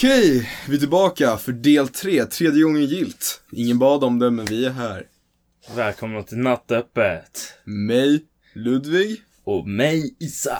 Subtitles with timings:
[0.00, 3.40] Okej, vi är tillbaka för del 3, tredje gången gilt.
[3.52, 5.06] Ingen bad om det, men vi är här.
[5.76, 7.54] Välkomna till Nattöppet.
[7.64, 8.24] Mig,
[8.54, 9.22] Ludvig.
[9.44, 10.58] Och mig, Isa.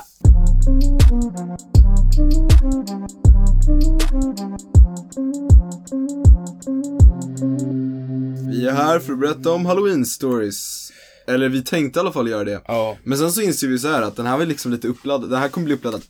[8.48, 10.92] Vi är här för att berätta om Halloween stories.
[11.26, 12.60] Eller vi tänkte i alla fall göra det.
[12.66, 12.96] Ja.
[13.04, 15.40] Men sen så inser vi så här att den här var liksom lite uppladdad, den
[15.40, 16.02] här kommer bli uppladdad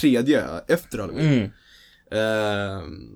[0.00, 1.32] tredje efter Halloween.
[1.32, 1.50] Mm.
[2.12, 3.08] Ehm,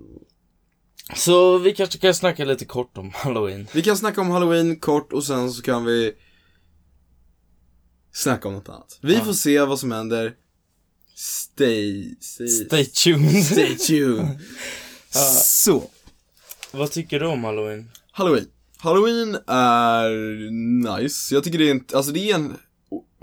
[1.16, 3.66] Så vi kanske kan snacka lite kort om Halloween.
[3.72, 6.12] vi kan snacka om Halloween kort och sen så kan vi
[8.12, 8.98] snacka om något annat.
[9.02, 9.24] Vi Ja.
[9.24, 10.34] får se vad som händer.
[11.14, 13.44] Stay, stay, Stay tuned.
[13.44, 14.38] stay tuned.
[15.44, 15.90] Så,
[16.72, 17.90] Vad tycker du om Halloween?
[18.12, 18.48] Halloween.
[18.78, 20.10] Halloween är
[21.00, 21.34] nice.
[21.34, 22.56] Jag tycker det är en, alltså det är en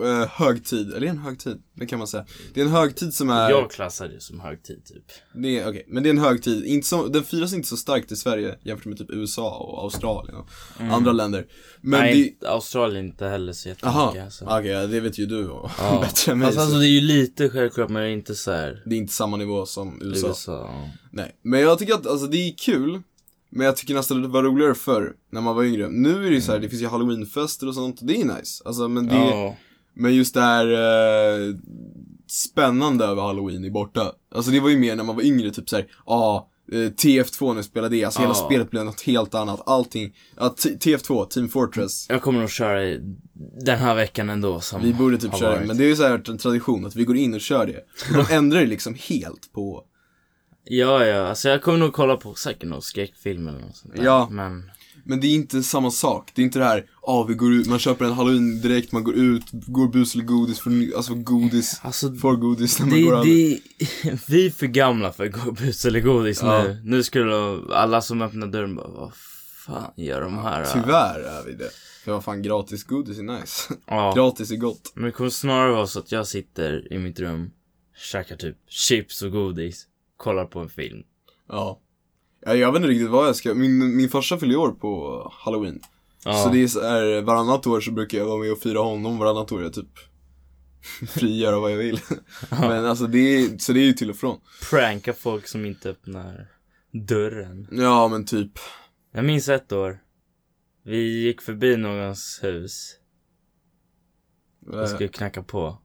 [0.01, 2.25] uh, högtid, eller en högtid, det kan man säga.
[2.53, 5.03] Det är en högtid som är, Jag klassar det som högtid typ.
[5.35, 8.11] det är, okej, men det är en högtid, inte så, den firas inte så starkt
[8.11, 10.47] i Sverige jämfört med typ USA och Australien och
[10.81, 11.45] andra länder.
[11.81, 12.11] Men Mm.
[12.11, 14.45] Nej, det, Australien inte heller så jättemycket aha, okej, alltså.
[14.45, 15.99] ja, det vet ju du och Ja.
[16.07, 16.45] bättre än mig.
[16.45, 18.95] Fast så alltså det är ju lite självklart men det är inte så här det
[18.95, 20.27] är inte samma nivå som USA.
[20.27, 20.51] USA.
[20.51, 20.89] ja.
[21.11, 23.01] Nej, men jag tycker att alltså det är kul
[23.49, 26.35] Men jag tycker nästan det var roligare förr, när man var yngre Nu är det
[26.35, 29.07] ju så här, det finns ju halloweenfester och sånt, och det är nice Alltså men
[29.07, 29.55] det, Ja.
[29.95, 31.55] Men just det här eh,
[32.27, 34.11] Spännande över halloween är borta.
[34.35, 37.47] Alltså det var ju mer när man var yngre, typ såhär, ja ah, eh, TF2
[37.47, 41.25] när jag spelade det, alltså hela spelet blev något helt annat, allting Ja, T- TF2,
[41.27, 42.05] Team Fortress.
[42.09, 42.99] Jag kommer nog köra i
[43.65, 46.03] den här veckan ändå som Vi borde typ köra det, men det är ju så
[46.03, 47.77] här en tradition att vi går in och kör det.
[48.17, 49.83] Och De ändrar det liksom helt på
[50.65, 54.03] Ja, ja, alltså jag kommer nog kolla på säkert någon skräckfilm eller något sånt där.
[54.03, 54.27] Ja.
[54.31, 54.71] Men,
[55.03, 57.67] Men det är inte samma sak, det är inte det här, ja vi går ut,
[57.67, 61.79] man köper en halloween direkt, man går ut, går bus eller godis, för, alltså godis,
[61.83, 63.59] alltså får godis när man det, går det,
[64.27, 66.63] vi är för gamla för att gå bus eller godis Ja.
[66.63, 66.81] nu.
[66.83, 67.35] Nu skulle
[67.75, 69.11] alla som öppnar dörren bara, vad
[69.65, 70.65] fan gör de här?
[70.73, 71.69] Tyvärr är vi det.
[72.03, 73.73] För vad fan, gratis godis är nice.
[73.87, 74.13] Ja.
[74.15, 74.91] gratis är gott.
[74.95, 77.51] Men det kommer snarare vara så att jag sitter i mitt rum,
[77.97, 81.03] käkar typ chips och godis, kollar på en film.
[81.49, 81.79] Ja.
[82.45, 82.55] Ja.
[82.55, 85.79] Jag vet inte riktigt vad jag ska, min, min farsa fyller år på halloween.
[86.25, 86.33] Ja.
[86.43, 89.59] Så det är varannat år så brukar jag vara med och fira honom, varannat år
[89.59, 89.89] är jag typ
[91.09, 91.99] fri göra vad jag vill.
[92.49, 94.39] Men alltså det är, så det är ju till och från.
[94.69, 96.47] Pranka folk som inte öppnar
[96.91, 97.67] dörren.
[97.71, 98.51] Ja men typ,
[99.13, 99.99] Jag minns ett år.
[100.83, 102.95] Vi gick förbi någons hus
[104.67, 105.77] och eh, skulle knacka på.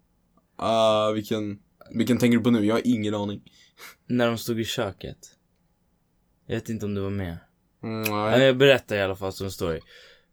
[0.57, 1.59] ah, vilken,
[1.95, 2.65] vilken tänker du på nu?
[2.67, 3.43] Jag har ingen aning.
[4.07, 5.19] När de stod i köket.
[6.49, 7.37] Jag vet inte om du var med.
[7.83, 8.41] Mm.
[8.41, 9.81] Jag berättar i alla fall som story.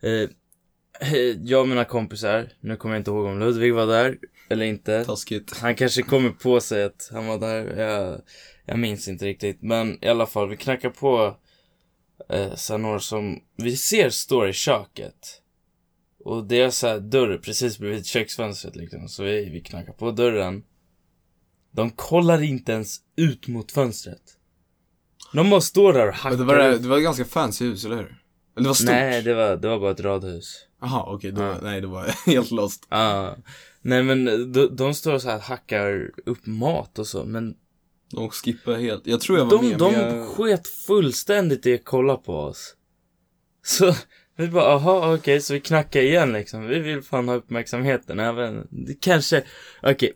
[0.01, 0.29] Eh,
[1.11, 4.17] eh, jag och mina kompisar, nu kommer jag inte ihåg om Ludvig var där
[4.49, 5.05] eller inte.
[5.05, 5.57] Taskigt.
[5.57, 7.79] Han kanske kommer på sig att han var där.
[7.81, 8.21] Jag,
[8.65, 9.61] jag minns inte riktigt.
[9.61, 11.37] Men i alla fall, vi knackar på
[12.29, 15.41] eh, några som vi ser står i köket.
[16.19, 19.07] Och det är så här dörr precis bredvid köksfönstret liksom.
[19.07, 20.63] Så vi, vi knackar på dörren.
[21.71, 24.34] De kollar inte ens ut mot fönstret.
[25.35, 27.85] De bara står där och hackar Men det var, det var ett ganska fancy hus,
[27.85, 28.03] eller hur?
[28.05, 28.85] Eller det var stort?
[28.89, 30.65] Nej, det var, det var bara ett radhus.
[30.81, 31.55] Jaha, okej, då, Ja.
[31.61, 32.85] nej det var helt lost.
[32.89, 33.29] Ah.
[33.81, 37.23] Nej men de, de står så här hackar upp mat och så.
[37.25, 37.55] Men
[38.11, 40.27] De skippade helt, jag tror jag var de, med, de jag...
[40.27, 42.75] sket fullständigt i att kolla på oss.
[43.63, 43.95] Så
[44.37, 46.67] vi bara, aha okej, så vi knackar igen liksom.
[46.67, 48.67] Vi vill fan ha uppmärksamheten även,
[49.01, 49.43] kanske,
[49.83, 50.13] okej.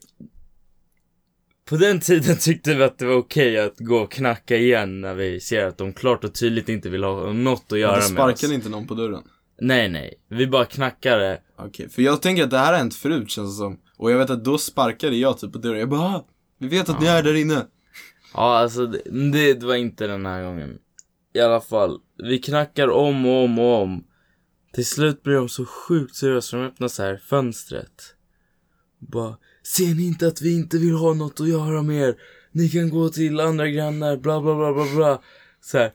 [1.70, 5.14] På den tiden tyckte vi att det var okej att gå och knacka igen när
[5.14, 8.34] vi ser att de klart och tydligt inte vill ha något att göra med sparkade
[8.34, 8.52] oss.
[8.52, 9.24] inte någon på dörren?
[9.62, 11.42] Nej nej, vi bara knackade.
[11.58, 13.80] Okej, för jag tänker att det här har hänt förut känns det som.
[13.98, 16.28] Och jag vet att då sparkade jag typ på dörren, jag bara ah,
[16.60, 17.66] vi vet att ni är där inne.
[18.34, 19.02] Ja, alltså det,
[19.32, 20.78] det, det var inte den här gången.
[21.34, 24.04] I alla fall, vi knackar om och om och om.
[24.74, 28.16] Till slut blir de så sjukt seriösa, så de öppnar så här fönstret.
[29.00, 29.36] Bara,
[29.76, 32.16] ser ni inte att vi inte vill ha något att göra med er?
[32.52, 35.22] Ni kan gå till andra grannar, bla bla bla bla bla.
[35.62, 35.92] Så här,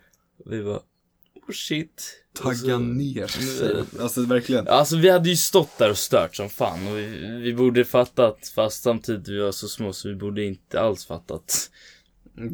[0.46, 2.20] vi bara, oh shit.
[2.42, 3.84] Tagga så- ner sig.
[4.00, 4.68] Alltså verkligen.
[4.68, 8.52] Alltså vi hade ju stått där och stört som fan och vi, vi borde fattat
[8.54, 11.70] fast samtidigt vi var så små så vi borde inte alls fattat.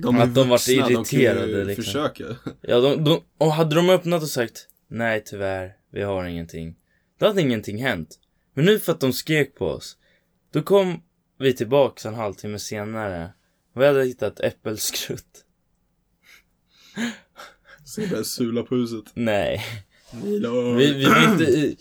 [0.02, 1.84] De är Att de vart vuxna, de irriterade, liksom.
[1.84, 2.24] försöka.
[2.60, 6.76] Ja, de, de, och hade de öppnat och sagt Nej tyvärr, vi har ingenting.
[7.20, 8.18] Då hade ingenting hänt.
[8.54, 9.96] Men nu för att de skrek på oss.
[10.52, 11.02] Då kom
[11.40, 13.32] vi tillbaks en halvtimme senare.
[13.74, 15.44] Vi hade hittat äppelskrutt.
[17.84, 19.04] Så jag började sula på huset.
[19.14, 19.62] Nej.
[20.42, 20.72] Då.
[20.72, 21.76] Vi, vi inte...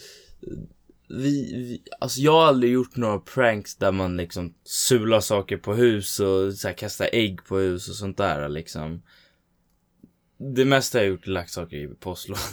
[1.12, 5.74] Vi, vi, alltså jag har aldrig gjort några pranks där man liksom sular saker på
[5.74, 9.02] hus och så här, kastar ägg på hus och sånt där liksom.
[10.56, 12.44] det mesta jag gjort är lagt saker i postlådan.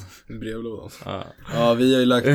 [0.41, 0.91] Brevlådan.
[1.05, 1.25] Ja,
[1.55, 2.27] Ja, vi har ju lagt,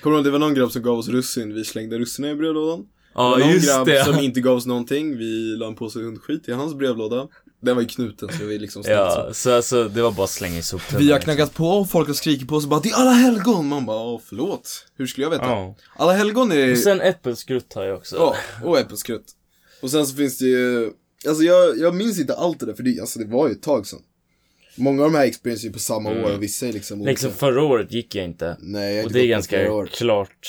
[0.00, 2.34] kommer du ihåg det var någon grabb som gav oss russin, vi slängde russinen i
[2.34, 2.86] brevlådan.
[3.14, 4.04] Ja det var någon just grabb det.
[4.04, 7.28] som inte gav oss någonting, vi la en påse hundskit i hans brevlåda.
[7.62, 8.90] Den var ju knuten så vi liksom så.
[8.90, 11.02] Ja, så alltså det var bara att slänga i soptunnan.
[11.02, 11.34] Vi har liksom.
[11.34, 13.86] knackat på och folk har skrikit på oss och bara 'Det är alla helgon' Man
[13.86, 15.44] bara Åh, förlåt, hur skulle jag veta?
[15.44, 15.76] Ja.
[15.96, 18.16] Alla helgon är Och sen äppelskrutt har jag också.
[18.16, 19.26] Ja, och äppelskrutt.
[19.82, 20.90] Och sen så finns det ju,
[21.28, 23.62] alltså jag, jag minns inte allt det där för det, alltså det var ju ett
[23.62, 24.00] tag sedan.
[24.76, 27.10] Många av de här experiences är på samma år och vissa är liksom olika.
[27.10, 28.56] Liksom förra året gick jag inte.
[28.60, 30.48] Nej, jag Och det är ganska klart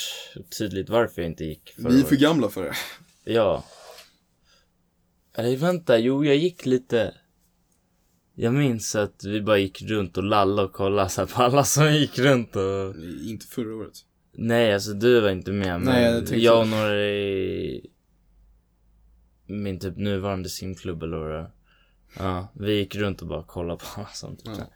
[0.58, 2.74] tydligt varför jag inte gick förra Vi är för gamla för det.
[3.32, 3.64] Ja.
[5.34, 7.14] Eller vänta, jo jag gick lite.
[8.34, 11.94] Jag minns att vi bara gick runt och lallade och kollade så på alla som
[11.94, 12.96] gick runt och...
[12.96, 13.92] Nej, Inte förra året.
[14.32, 17.90] Nej, alltså du var inte med men Nej, jag jag och några i
[19.46, 21.50] min typ nuvarande simklubb eller vad det.
[22.18, 24.70] Ja, vi gick runt och bara kollade på alla som typ Ja.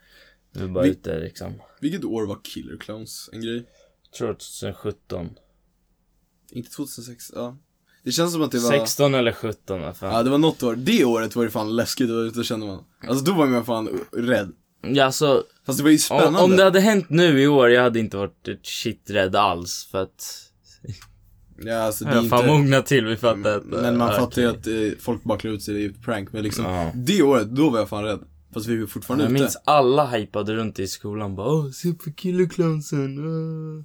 [0.52, 1.52] Vi var bara Vi- ute liksom.
[1.80, 3.64] Vilket år var Killer Clowns en grej?
[4.02, 5.30] Jag tror 2017.
[6.50, 7.56] Inte 2006, ja.
[8.04, 8.70] Det känns som att det var...
[8.70, 10.14] 16 eller 17 vad fan.
[10.14, 10.76] Ja, det var något år.
[10.76, 12.84] Det året var det fan läskigt och då kände man.
[13.08, 14.52] Alltså då var man fan rädd.
[14.82, 16.40] Ja, alltså, Fast det var ju om, spännande.
[16.40, 20.02] om det hade hänt nu i år, jag hade inte varit shit rädd alls för
[20.02, 20.42] att
[21.58, 22.52] Ja, alltså det jag är har fan inte...
[22.52, 23.64] mognat till vid fattat att...
[23.64, 26.32] Men man ja, fattar ju att eh, folk bara klär ut sig i ett prank.
[26.32, 26.92] Men liksom, Ja.
[26.94, 28.20] det året, då var jag fan rädd.
[28.54, 29.42] Fast vi var fortfarande Jag ute.
[29.42, 33.18] minns alla hypade runt i skolan bara åh, se på killerclownsen.
[33.18, 33.84] åh."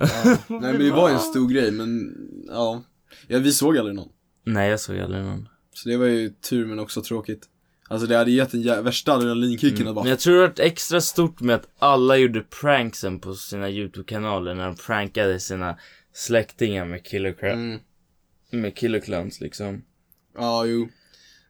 [0.00, 0.06] Ja.
[0.48, 2.14] Nej men det var en stor grej, men
[2.48, 2.82] ja.
[3.28, 3.38] ja.
[3.38, 4.08] vi såg aldrig någon.
[4.44, 5.48] Nej, jag såg aldrig någon.
[5.74, 7.42] Så det var ju tur men också tråkigt.
[7.88, 10.52] Alltså det hade gett en jä- värsta adrenalinkicken att bara Men jag tror det var
[10.66, 15.76] extra stort med att alla gjorde pranksen på sina YouTube-kanaler när de prankade sina
[16.16, 17.78] släktingar med killer, mm.
[18.50, 19.82] med killer clowns liksom.
[20.34, 20.88] Ja, jo.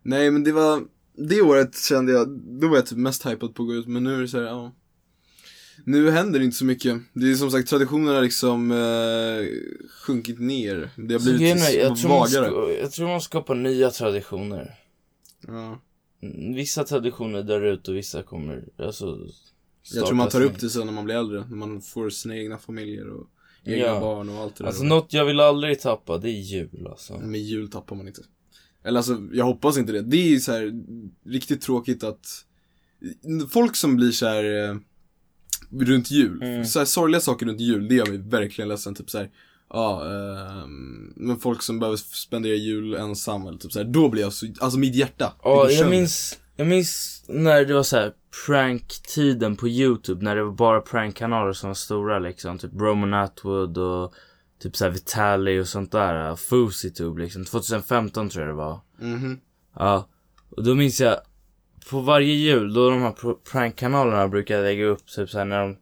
[0.03, 0.83] Nej men det var,
[1.15, 4.05] det året kände jag, då var jag typ mest hypad på att gå ut, men
[4.05, 4.75] nu är det så här, ja.
[5.85, 7.01] Nu händer det inte så mycket.
[7.13, 9.47] Det är som sagt, traditionen har liksom eh,
[9.91, 10.91] sjunkit ner.
[10.97, 12.47] Det har Så grejen blivit jag, tror man vagare.
[12.47, 14.75] ska, jag tror man skapar nya traditioner.
[15.47, 15.81] Ja.
[16.23, 19.19] Mm, Vissa traditioner dör ut och vissa kommer, alltså
[19.95, 22.37] Jag tror man tar upp det sen när man blir äldre, när man får sina
[22.37, 23.31] egna familjer och
[23.65, 24.01] egna Ja.
[24.01, 24.69] barn och allt det där.
[24.69, 27.19] Alltså något jag vill aldrig tappa, det är jul alltså.
[27.19, 28.23] Med jul tappar man inte.
[28.85, 30.03] Eller alltså, jag hoppas inte det.
[30.03, 30.73] Det är ju så här
[31.27, 32.45] riktigt tråkigt att
[33.51, 34.77] folk som blir så här eh,
[35.81, 36.65] runt jul, Mm.
[36.65, 38.95] så här sorgliga saker runt jul, det gör mig verkligen ledsen.
[38.95, 39.31] Typ så här,
[39.71, 44.23] ja, ehm, men folk som behöver spendera jul ensam eller typ så här, då blir
[44.23, 45.33] jag så, alltså mitt hjärta.
[45.43, 48.13] Ja, jag minns, jag minns när det var så här
[48.47, 53.79] prank-tiden på YouTube, när det var bara prank-kanaler som var stora liksom, typ Roman Atwood
[53.79, 54.15] och
[54.63, 58.81] typ såhär Vitali och sånt där, Fusitube liksom, 2015 tror jag det var.
[59.01, 59.41] Mhm.
[59.79, 60.09] Ja,
[60.51, 61.17] och då minns jag,
[61.91, 65.77] på varje jul, då de här pr- prank-kanalerna brukar lägga upp typ såhär när de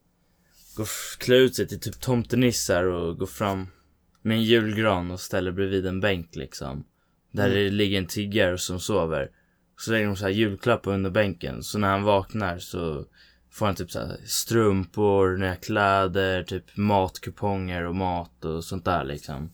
[0.77, 0.89] går,
[1.19, 3.67] klär ut sig till typ tomtenissar och går fram
[4.23, 6.85] med en julgran och ställer bredvid en bänk liksom.
[7.33, 7.59] Där Mm.
[7.59, 9.31] det ligger en tiggare som sover.
[9.77, 11.63] Så lägger de så här julklappar under bänken.
[11.63, 13.05] Så när han vaknar så
[13.51, 19.05] får han typ så här strumpor, nya kläder, typ matkuponger och mat och sånt där
[19.05, 19.51] liksom.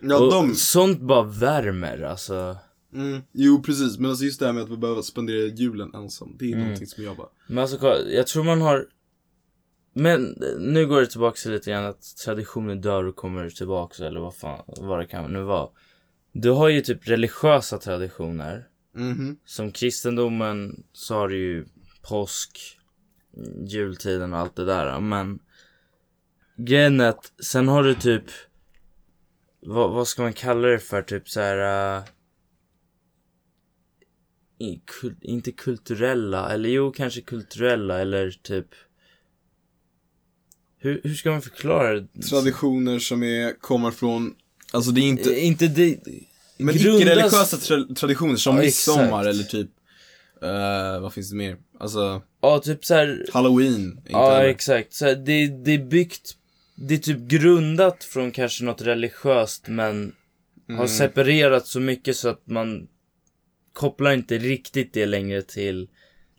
[0.00, 2.56] Ja, och de, Sånt bara värmer alltså.
[2.94, 6.36] mm, jo precis, men alltså just det här med att vi behöver spendera julen ensam,
[6.38, 6.60] det är Mm.
[6.60, 8.86] någonting som jag bara, Men alltså jag tror man har
[9.96, 10.22] Men
[10.58, 14.34] nu går det tillbaka till lite grann att traditioner dör och kommer tillbaka eller vad
[14.36, 15.68] fan, vad det kan nu vara.
[16.32, 18.66] Du har ju typ religiösa traditioner.
[18.94, 21.64] Mhm, Som kristendomen så har du ju
[22.02, 22.78] påsk,
[23.36, 25.00] mm, jultiden och allt det där.
[25.00, 25.38] Men
[26.56, 28.24] grejen är att sen har du typ
[29.60, 31.02] vad, vad ska man kalla det för?
[31.02, 32.02] Typ så här.
[34.58, 38.66] i, kul, inte kulturella, eller jo kanske kulturella eller typ
[40.78, 42.22] hur, hur ska man förklara det?
[42.22, 44.34] traditioner som är, kommer från,
[44.72, 45.98] alltså det är inte, inte det
[46.56, 49.70] Men grundas- icke-religiösa tra- traditioner som Ja, midsommar eller typ,
[50.42, 51.56] eh, vad finns det mer?
[51.80, 54.00] Alltså, Ja typ så här halloween.
[54.08, 54.48] Ja, heller.
[54.48, 54.92] exakt.
[54.92, 56.32] Så här, det, det är byggt,
[56.74, 60.12] det är typ grundat från kanske något religiöst men
[60.68, 60.88] har Mm.
[60.88, 62.86] separerat så mycket så att man
[63.72, 65.88] kopplar inte riktigt det längre till,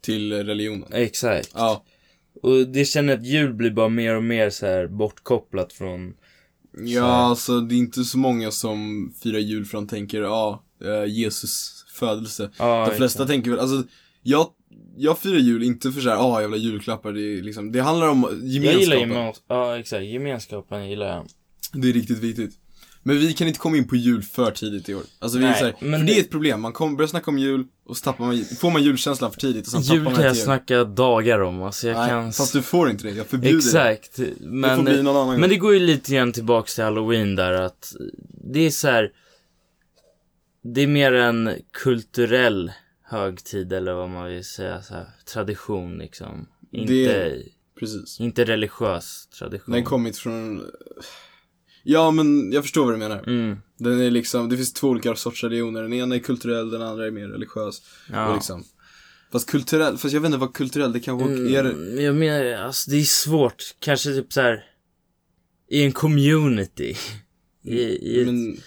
[0.01, 0.89] Till religionen.
[0.93, 1.49] exakt.
[1.53, 1.83] Ja.
[2.43, 6.13] Och det känner att jul blir bara mer och mer så här bortkopplat från,
[6.77, 11.05] Ja, alltså det är inte så många som firar jul för de tänker, ja, eh,
[11.13, 12.49] Jesus födelse.
[12.59, 13.83] ja de flesta tänker väl, alltså,
[14.23, 14.47] jag,
[14.97, 18.23] jag firar jul inte för såhär, ja jävla julklappar, det är liksom, det handlar om
[18.23, 19.11] Jag gillar gemenskapen.
[19.11, 21.25] gemens- ja exakt, gemenskapen gillar jag.
[21.81, 22.51] Det är riktigt viktigt.
[23.07, 25.03] Men vi kan inte komma in på jul för tidigt i år.
[25.19, 26.61] Alltså vi är Nej, så här, men för det är ett problem.
[26.61, 29.65] Man kommer börjar snacka om jul och så tappar man, får man julkänslan för tidigt
[29.65, 30.43] och sen Jul tappar man kan den jag jul.
[30.43, 32.33] snacka dagar om, alltså jag Nej, kan...
[32.33, 33.13] fast du får inte det.
[33.13, 33.89] Jag förbjuder det.
[33.91, 35.49] Exakt, Det får men, bli någon annan men gång.
[35.49, 37.93] det går ju lite grann tillbaks till halloween där att
[38.51, 39.11] det är så här.
[40.63, 42.71] Det är mer en kulturell
[43.03, 46.47] högtid eller vad man vill säga, så här, tradition liksom.
[46.71, 47.43] Inte, Det-
[47.79, 48.19] Precis.
[48.19, 49.73] inte religiös tradition.
[49.75, 50.63] Den kommit från...
[51.87, 53.23] Ja, men jag förstår vad du menar.
[53.27, 55.81] Mm, Den är liksom, det finns två olika sorters religioner.
[55.81, 57.81] Den ena är kulturell, den andra är mer religiös.
[58.11, 58.27] ja.
[58.27, 58.63] Och liksom.
[59.31, 61.65] Fast kulturell, fast jag vet inte vad kulturell, det kanske är.
[61.65, 63.63] Mm, jag menar, alltså det är svårt.
[63.79, 64.63] Kanske typ så här
[65.69, 66.95] i en community.
[67.63, 68.57] I, i ett Men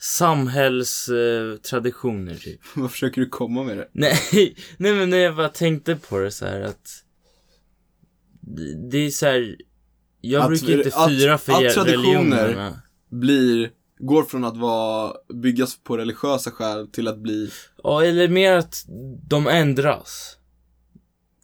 [0.00, 2.60] samhällstraditioner typ.
[2.76, 3.88] vad försöker du komma med det?
[3.92, 4.18] Nej,
[4.76, 7.02] nej men jag bara tänkte på det så här att
[8.90, 9.56] det är så här.
[10.30, 12.72] Jag Att- brukar inte att- fira för att er- traditioner-.
[13.10, 17.50] Blir, går från att vara, byggas på religiösa skäl till att bli,
[17.82, 18.84] Ja, eller mer att
[19.28, 20.36] de ändras.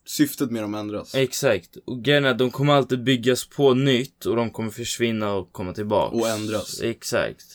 [0.07, 1.15] syftet med dem ändras.
[1.15, 1.77] Exakt.
[1.85, 5.53] Och grejen är att de kommer alltid byggas på nytt och de kommer försvinna och
[5.53, 6.17] komma tillbaka.
[6.17, 6.81] Och ändras.
[6.83, 7.47] Exakt.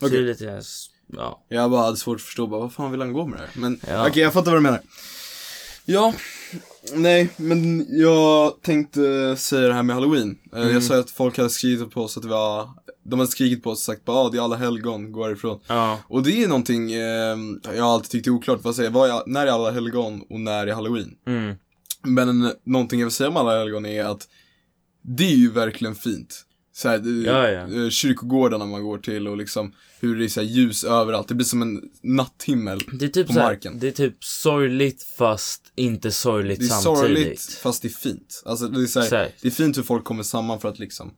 [0.00, 0.18] Så Okej.
[0.18, 0.62] det är lite,
[1.16, 1.44] ja.
[1.48, 3.60] Jag bara hade svårt att förstå, bara, vad fan vill han gå med det här?
[3.60, 4.08] Men Ja.
[4.08, 4.80] okej, jag fattar vad du menar.
[5.84, 6.14] Ja,
[6.94, 10.38] nej, men jag tänkte säga det här med halloween.
[10.52, 10.74] Eh, Mm.
[10.74, 12.68] Jag sa att folk hade skrivit på oss att det var,
[13.04, 15.60] de hade skrikit på oss och sagt bara, ah, det är alla helgon, gå härifrån.
[15.66, 15.98] Ja.
[16.08, 17.36] Och det är någonting, eh,
[17.76, 20.66] jag alltid tyckt är oklart, vad säger, vad är, när är alla helgon och när
[20.66, 21.14] är halloween?
[21.26, 21.54] Mm.
[22.02, 24.28] Men en, någonting jag vill säga om alla helgon är att
[25.02, 26.44] det är ju verkligen fint.
[26.72, 27.84] Så här, Ja, ja.
[27.84, 31.28] eh, Kyrkogårdarna man går till och liksom hur det är så här ljus överallt.
[31.28, 32.80] Det blir som en natthimmel.
[32.92, 33.78] Det är typ På så här, marken.
[33.78, 36.98] det är typ sorgligt fast inte sorgligt Det är samtidigt.
[37.00, 38.42] sorgligt fast det är fint.
[38.44, 39.42] Alltså det är så här, Exakt.
[39.42, 41.14] det är fint hur folk kommer samman för att liksom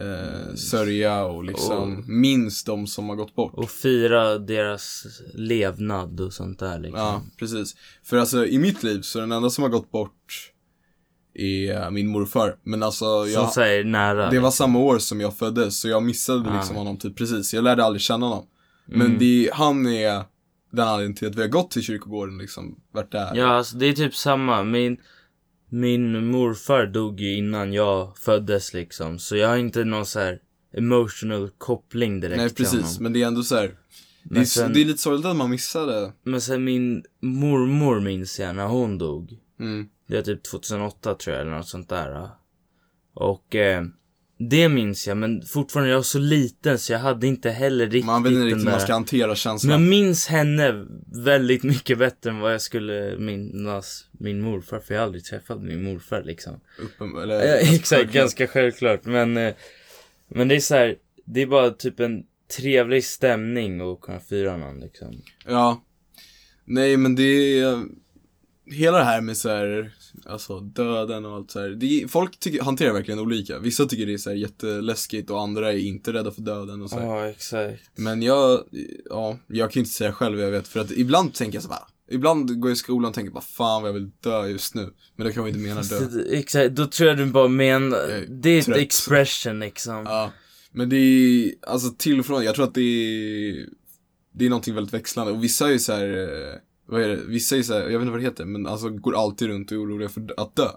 [0.00, 3.54] eh, sörja och liksom Och- minns de som har gått bort.
[3.54, 6.98] Och fira deras levnad och sånt där liksom.
[7.00, 7.76] Ja, precis.
[8.02, 10.50] För alltså i mitt liv så är den enda som har gått bort
[11.34, 12.56] är min morfar.
[12.62, 14.30] Men alltså Som jag, säger nära.
[14.30, 16.56] det var samma år som jag föddes så jag missade Ah.
[16.56, 17.54] liksom honom typ precis.
[17.54, 18.46] Jag lärde aldrig känna honom.
[18.86, 19.18] Men Mm.
[19.18, 20.22] det, han är
[20.72, 23.34] den anledningen till att vi har gått till kyrkogården liksom, varit där.
[23.34, 24.64] Ja, alltså det är typ samma.
[24.64, 24.96] Min,
[25.68, 29.18] min morfar dog ju innan jag föddes liksom.
[29.18, 30.38] Så jag har inte någon så här
[30.76, 32.96] emotional koppling direkt Nej till precis, honom.
[33.02, 33.74] men det är ändå så här.
[34.22, 36.12] Det är, sen- det är lite sorgligt att man missade.
[36.22, 39.38] Men sen min mormor minns jag när hon dog.
[39.60, 39.86] Mm.
[40.06, 42.28] Det var typ 2008 tror jag eller något sånt där.
[43.14, 43.84] Och eh,
[44.38, 48.04] det minns jag men fortfarande jag var så liten så jag hade inte heller riktigt
[48.06, 49.88] Man vet inte riktigt hur man ska hantera Men jag känslan.
[49.88, 50.86] minns henne
[51.24, 54.80] väldigt mycket bättre än vad jag skulle minnas min morfar.
[54.80, 56.60] För jag har aldrig träffat min morfar liksom.
[56.78, 58.12] Uppen, eller, Ja, exakt, självklart.
[58.14, 59.04] ganska självklart.
[59.04, 59.54] Men, eh,
[60.28, 62.22] men det är så här, det är bara typ en
[62.56, 65.22] trevlig stämning att kunna fira någon liksom.
[65.46, 65.84] Ja.
[66.64, 67.82] Nej men det är,
[68.66, 69.92] hela det här med så här,
[70.26, 71.68] alltså döden och allt så här.
[71.68, 73.58] Det folk tycker, hanterar verkligen olika.
[73.58, 76.90] Vissa tycker det är så här jätteläskigt och andra är inte rädda för döden och
[76.90, 77.06] så här.
[77.06, 77.90] Ja, exakt.
[77.94, 78.60] Men jag,
[79.10, 81.88] ja, jag kan inte säga själv jag vet för att ibland tänker jag så bara,
[82.10, 84.94] ibland går jag i skolan och tänker bara fan vad jag vill dö just nu.
[85.16, 86.00] Men det kan man inte mena dö.
[86.30, 90.04] Exakt, då tror jag du bara menar, är det är ett expression liksom.
[90.04, 90.32] Ja,
[90.72, 93.66] men det är, alltså till och från, jag tror att det är,
[94.34, 96.58] det är någonting väldigt växlande och vissa är ju så här, eh,
[96.94, 98.88] vad är det, vissa är så här, jag vet inte vad det heter, men alltså
[98.88, 100.68] går alltid runt och är oroliga för att dö.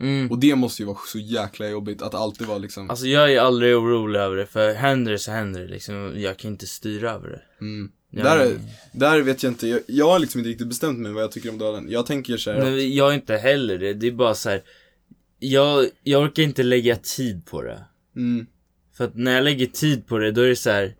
[0.00, 0.30] Mm.
[0.30, 3.40] Och det måste ju vara så jäkla jobbigt att alltid vara liksom, Alltså jag är
[3.40, 6.12] aldrig orolig över det, för händer det så händer det liksom.
[6.16, 7.42] Jag kan inte styra över det.
[7.60, 7.90] mm.
[8.14, 8.58] Jag, Där,
[8.92, 11.50] där vet jag inte, jag, jag har liksom inte riktigt bestämt mig vad jag tycker
[11.50, 11.86] om döden.
[11.90, 14.62] Jag tänker så här, Nej, jag är inte heller det, det är bara så här.
[15.38, 17.84] Jag, jag orkar inte lägga tid på det.
[18.16, 18.46] mm,
[18.96, 20.94] För att när jag lägger tid på det, då är det så här.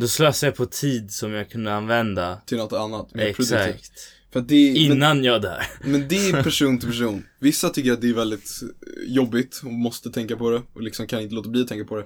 [0.00, 2.40] Då slösar jag på tid som jag kunde använda.
[2.46, 3.24] till något annat, mer.
[3.26, 3.90] Exakt.
[4.32, 5.62] Det, men, Innan jag dör.
[5.84, 7.24] men det är person till person.
[7.40, 11.06] Vissa tycker att det är väldigt eh, jobbigt och måste tänka på det och liksom
[11.06, 12.04] kan inte låta bli att tänka på det.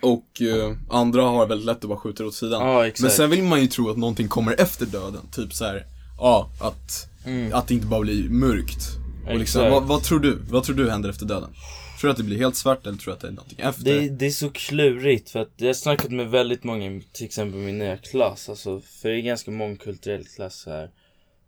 [0.00, 2.84] Och eh, andra har väldigt lätt att bara skjuta det åt sidan.
[2.86, 3.00] Exakt.
[3.02, 5.20] Men sen vill man ju tro att någonting kommer efter döden.
[5.32, 5.86] Typ så här,
[6.18, 7.52] ja, att, Mm.
[7.54, 8.86] att det inte bara blir mörkt.
[9.28, 10.38] Och liksom, vad, vad tror du?
[10.50, 11.50] Vad tror du händer efter döden?
[12.00, 13.84] Tror du att det blir helt svart eller tror du att det är någonting efter?
[13.84, 17.60] Det, det är så klurigt för att jag har snackat med väldigt många, till exempel
[17.60, 20.90] min nya klass, alltså, för det är ganska mångkulturell klass här.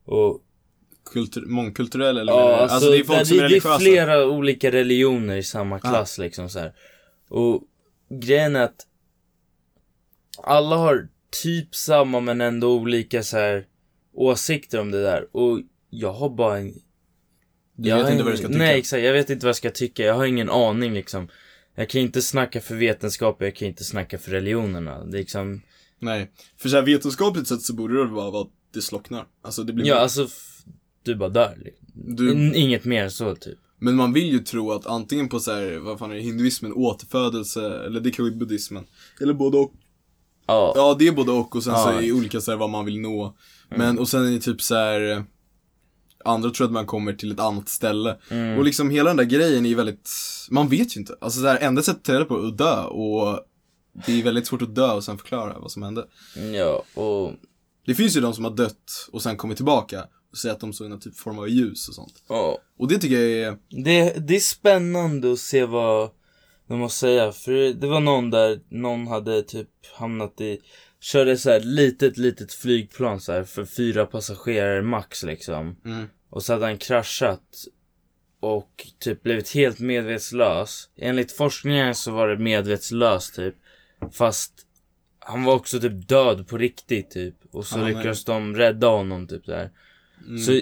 [0.04, 0.42] Och
[1.12, 2.32] Kultur, mångkulturell eller?
[2.32, 2.54] Ja, du?
[2.54, 6.18] alltså, det är folk det, som är det är flera olika religioner i samma klass
[6.18, 6.72] liksom så här.
[7.28, 7.62] Och
[8.10, 8.86] grejen är att
[10.42, 11.08] alla har
[11.42, 13.66] typ samma men ändå olika så här
[14.12, 15.36] åsikter om det där.
[15.36, 16.74] Och jag har bara en...
[17.80, 18.58] Du jag vet inte vad du ska tycka.
[18.58, 20.02] Nej exakt, jag vet inte vad jag ska tycka.
[20.04, 21.28] Jag har ingen aning liksom.
[21.74, 25.04] Jag kan inte snacka för vetenskap, jag kan inte snacka för religionerna.
[25.04, 25.62] Det är liksom,
[25.98, 26.30] Nej.
[26.56, 29.26] För så här vetenskapligt sett så borde det vara att det slocknar.
[29.42, 30.28] Alltså det blir ja alltså,
[31.02, 31.54] du bara dör.
[31.64, 31.86] liksom.
[31.94, 33.58] du, In- Inget mer så typ.
[33.78, 36.72] Men man vill ju tro att antingen på så här, vad fan är det, hinduismen,
[36.72, 38.84] återfödelse, eller det kan vara buddhismen.
[39.20, 39.72] Eller både och.
[40.46, 41.90] Ja, Ja, det är både och och sen så Ja.
[41.90, 41.98] Mm.
[41.98, 43.36] är det olika så här vad man vill nå.
[43.76, 45.24] Men, och sen är det typ så här.
[46.24, 48.16] Andra tror att man kommer till ett annat ställe.
[48.30, 48.58] Mm.
[48.58, 50.10] Och liksom hela den där grejen är ju väldigt,
[50.50, 51.16] man vet ju inte.
[51.20, 53.40] Alltså så här, enda sättet att ta reda på är att dö och
[54.06, 56.06] det är väldigt svårt att dö och sen förklara vad som hände.
[56.54, 57.32] ja och,
[57.86, 60.72] Det finns ju de som har dött och sen kommit tillbaka och säger att de
[60.72, 62.22] såg någon typ form av ljus och sånt.
[62.28, 62.58] ja.
[62.78, 66.10] Och det tycker jag är, Det, det är spännande att se vad
[66.68, 67.32] de måste säga.
[67.32, 70.58] För det var någon där, någon hade typ hamnat i,
[71.00, 75.76] körde så här litet, litet flygplan så här för fyra passagerare max liksom.
[75.84, 77.64] mm, Och så hade han kraschat
[78.40, 80.88] och typ blivit helt medvetslös.
[80.96, 83.54] Enligt forskningen så var det medvetslös typ.
[84.12, 84.52] Fast
[85.18, 87.34] han var också typ död på riktigt typ.
[87.50, 89.70] Och så men- lyckades de rädda honom typ där.
[90.26, 90.60] mm, Så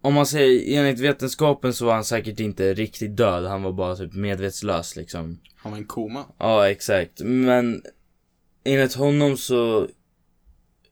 [0.00, 3.44] om man säger enligt vetenskapen så var han säkert inte riktigt död.
[3.46, 5.40] Han var bara typ medvetslös liksom.
[5.56, 6.24] han var en koma.
[6.38, 7.20] Ja exakt.
[7.20, 7.82] Men
[8.66, 9.88] enligt honom så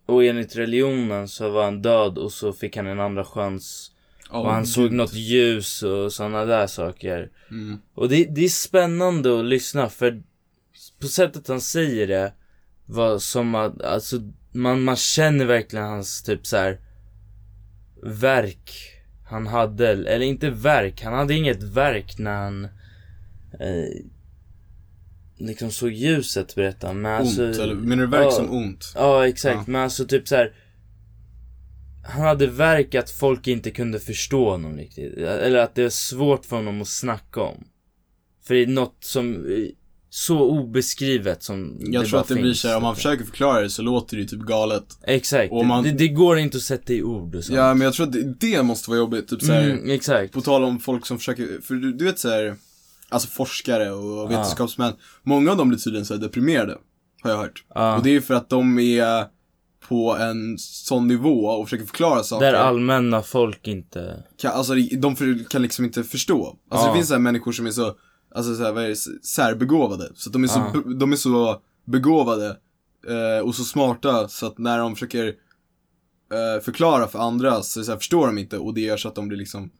[0.07, 3.91] och enligt religionen så var han död och så fick han en andra chans.
[4.31, 4.69] Ja, Och han gud.
[4.69, 7.31] såg något ljus och sådana där saker.
[7.51, 7.79] Mm.
[7.95, 10.23] Och det, det är spännande att lyssna för
[11.01, 12.33] på sättet han säger det
[12.87, 14.17] var som att, alltså
[14.53, 16.79] man, man känner verkligen hans typ så här
[18.03, 18.71] verk
[19.27, 22.65] han hade, eller inte verk, han hade inget verk när han
[23.61, 24.05] eh,
[25.39, 28.31] liksom såg ljuset berättar han, men Ont, alltså eller menar du verk ja.
[28.31, 28.93] som ont?
[28.95, 29.65] Ja exakt, Ja.
[29.67, 30.53] men alltså typ så här.
[32.07, 35.17] Han hade verk att folk inte kunde förstå honom riktigt.
[35.19, 37.65] Eller att det är svårt för honom att snacka om.
[38.47, 39.47] För det är något som
[40.11, 43.03] så obeskrivet som Jag tror bara att det blir finns, såhär, om man typ.
[43.03, 44.85] försöker förklara det så låter det ju typ galet.
[45.03, 47.57] Exakt, och man- det, det går inte att sätta i ord och sånt.
[47.57, 50.33] Ja, men jag tror att det, det måste vara jobbigt, typ såhär, mm, exakt.
[50.33, 52.57] på tal om folk som försöker, för du, du vet såhär,
[53.15, 56.79] alltså forskare och vetenskapsmän, många av dem blir tydligen såhär deprimerade,
[57.23, 57.65] har jag hört.
[57.75, 57.97] Ja.
[57.97, 59.27] Och det är för att de är
[59.89, 62.47] på en sån nivå och försöker förklara saker.
[62.47, 64.23] Där allmänna folk inte...
[64.37, 66.47] kan, alltså de för, kan liksom inte förstå.
[66.69, 66.93] Alltså Ja.
[66.93, 67.95] det finns så här människor som är så,
[68.35, 68.97] alltså så här, vad är det,
[69.27, 70.11] särbegåvade.
[70.15, 72.47] Så de är så, be- de är så begåvade
[73.09, 77.91] eh, och så smarta så att när de försöker eh, förklara för andra så, så
[77.93, 79.71] här, förstår de inte och det gör så att de blir liksom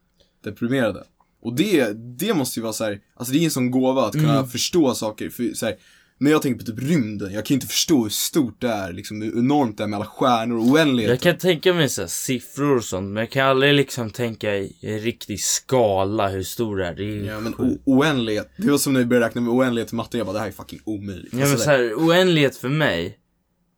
[0.43, 1.03] deprimerade.
[1.45, 4.13] Och det, det måste ju vara så här, alltså det är en sån gåva att
[4.13, 4.47] kunna Mm.
[4.47, 5.29] förstå saker.
[5.29, 5.75] För, så här,
[6.17, 8.93] när jag tänker på typ rymden, jag kan ju inte förstå hur stort det är,
[8.93, 11.09] liksom hur enormt det är med alla stjärnor och oändlighet.
[11.09, 14.75] Jag kan tänka mig så siffror och sånt, men jag kan aldrig liksom tänka i
[14.81, 16.93] en riktig skala hur stor det är.
[16.95, 19.95] Det är Ja men oändlighet, det var som när vi började räkna med oändlighet i
[19.95, 21.33] matte, jag bara det här är fucking omöjligt.
[21.33, 23.17] Ja men Alltså, så här, oändlighet för mig,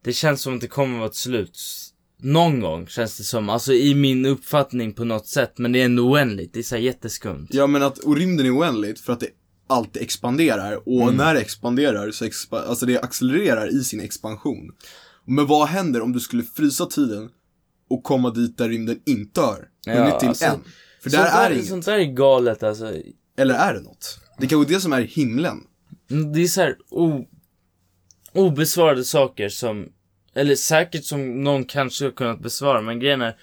[0.03, 1.59] det känns som att det kommer vara ett slut.
[2.21, 5.85] Någon gång känns det som, alltså i min uppfattning på något sätt, men det är
[5.85, 6.53] ändå oändligt.
[6.53, 7.47] Det är så här jätteskumt.
[7.49, 9.27] Ja men att, och rymden är oändligt för att det
[9.67, 11.15] alltid expanderar och Mm.
[11.15, 14.71] när det expanderar så expa, alltså det accelererar i sin expansion.
[15.25, 17.29] Men vad händer om du skulle frysa tiden
[17.89, 20.59] och komma dit där rymden inte har Ja, till alltså, än?
[21.03, 21.67] För där är där, inget.
[21.67, 22.93] sånt där är galet alltså.
[23.37, 24.19] Eller är det något?
[24.39, 25.57] Det kanske är det som är himlen.
[26.33, 27.25] Det är så här o,
[28.33, 29.89] obesvarade saker som,
[30.37, 33.37] eller säkert som någon kanske har kunnat besvara, men grejen är,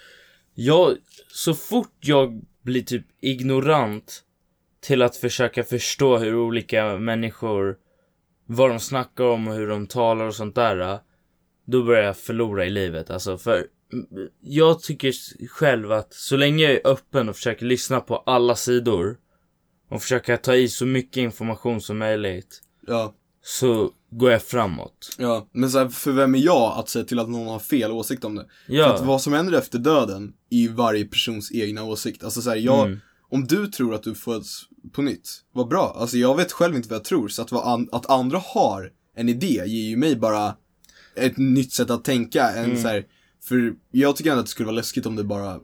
[0.53, 4.23] jag, så fort jag blir typ ignorant
[4.81, 7.77] till att försöka förstå hur olika människor,
[8.45, 10.99] vad de snackar om och hur de talar och sånt där,
[11.65, 13.09] då börjar jag förlora i livet.
[13.09, 13.67] Alltså för
[14.41, 15.13] jag tycker
[15.47, 19.17] själv att så länge jag är öppen och försöker lyssna på alla sidor
[19.89, 25.15] och försöka ta i så mycket information som möjligt Ja, så går jag framåt.
[25.17, 25.47] ja.
[25.51, 28.23] Men så här, för vem är jag att säga till att någon har fel åsikt
[28.23, 28.45] om det?
[28.67, 32.23] För Ja, att vad som händer efter döden är ju varje persons egna åsikt.
[32.23, 32.99] Alltså så här, jag, Mm.
[33.29, 35.95] om du tror att du föds på nytt, vad bra.
[35.99, 39.29] Alltså jag vet själv inte vad jag tror, så att, an, att andra har en
[39.29, 40.55] idé ger ju mig bara
[41.15, 42.49] ett nytt sätt att tänka.
[42.51, 42.81] En Mm.
[42.81, 43.05] så här,
[43.43, 45.59] för jag tycker ändå att det skulle vara läskigt om det bara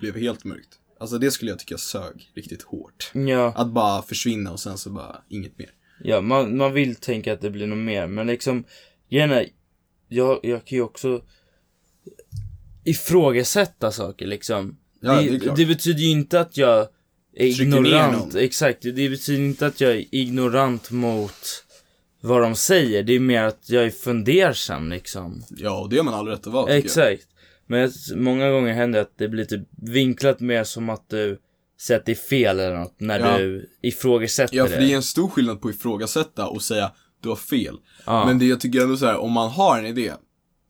[0.00, 0.68] blev helt mörkt.
[1.00, 3.10] Alltså det skulle jag tycka sög riktigt hårt.
[3.14, 5.70] ja, Att bara försvinna och sen så bara inget mer.
[6.04, 8.64] Ja man, man vill tänka att det blir något mer, men liksom,
[9.08, 9.42] gärna,
[10.08, 11.22] jag, jag kan ju också
[12.84, 14.78] ifrågasätta saker liksom.
[15.00, 15.56] Ja, det klart.
[15.56, 16.88] det betyder ju inte att jag
[17.36, 21.64] är ignorant, exakt, det betyder inte att jag är ignorant mot
[22.20, 25.42] vad de säger, det är mer att jag är fundersam liksom.
[25.50, 27.12] Ja, och det har man all rätt att vara tycker jag.
[27.12, 27.28] Exakt.
[27.66, 31.40] Men många gånger händer det att det blir typ vinklat mer som att du
[31.88, 33.38] det är fel eller något när Ja.
[33.38, 34.92] du ifrågasätter Ja, för det är det.
[34.92, 37.76] en stor skillnad på att ifrågasätta och säga du har fel.
[38.06, 38.26] Ja.
[38.26, 40.12] Men det jag tycker ändå så här, om man har en idé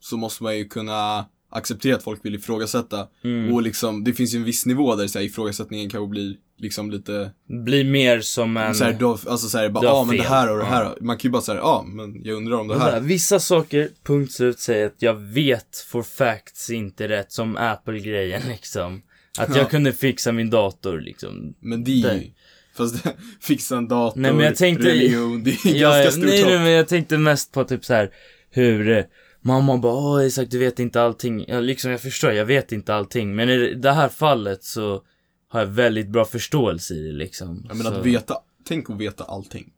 [0.00, 3.06] så måste man ju kunna acceptera att folk vill ifrågasätta.
[3.24, 3.54] Mm.
[3.54, 6.90] Och liksom, det finns ju en viss nivå där så här, ifrågasättningen kanske blir liksom
[6.90, 7.30] lite,
[7.64, 8.74] Blir mer som en...
[8.74, 10.82] så här, då, alltså så här, bara, ja men det här och det här.
[10.84, 10.96] Ja.
[11.00, 13.00] Man kan ju bara säga, ja men jag undrar om det här, här.
[13.00, 19.02] Vissa saker, punkt slut, säger att jag vet for facts inte rätt, som Apple-grejen liksom.
[19.38, 19.56] Att Ja.
[19.56, 21.54] jag kunde fixa min dator liksom.
[21.60, 22.30] Men det är ju,
[22.76, 26.24] fast det, fixa en dator, Nej, men jag tänkte- religion, det är Ja, ganska stort
[26.24, 28.10] nej, nej, men jag tänkte mest på typ så här
[28.50, 29.04] hur eh,
[29.42, 31.44] Mamma bara, åh Isak du vet inte allting.
[31.48, 33.34] Ja, liksom jag förstår, jag vet inte allting.
[33.36, 35.02] Men i det här fallet så
[35.48, 37.66] har jag väldigt bra förståelse i det liksom.
[37.68, 39.72] Ja, men så, att veta, tänk att veta allting.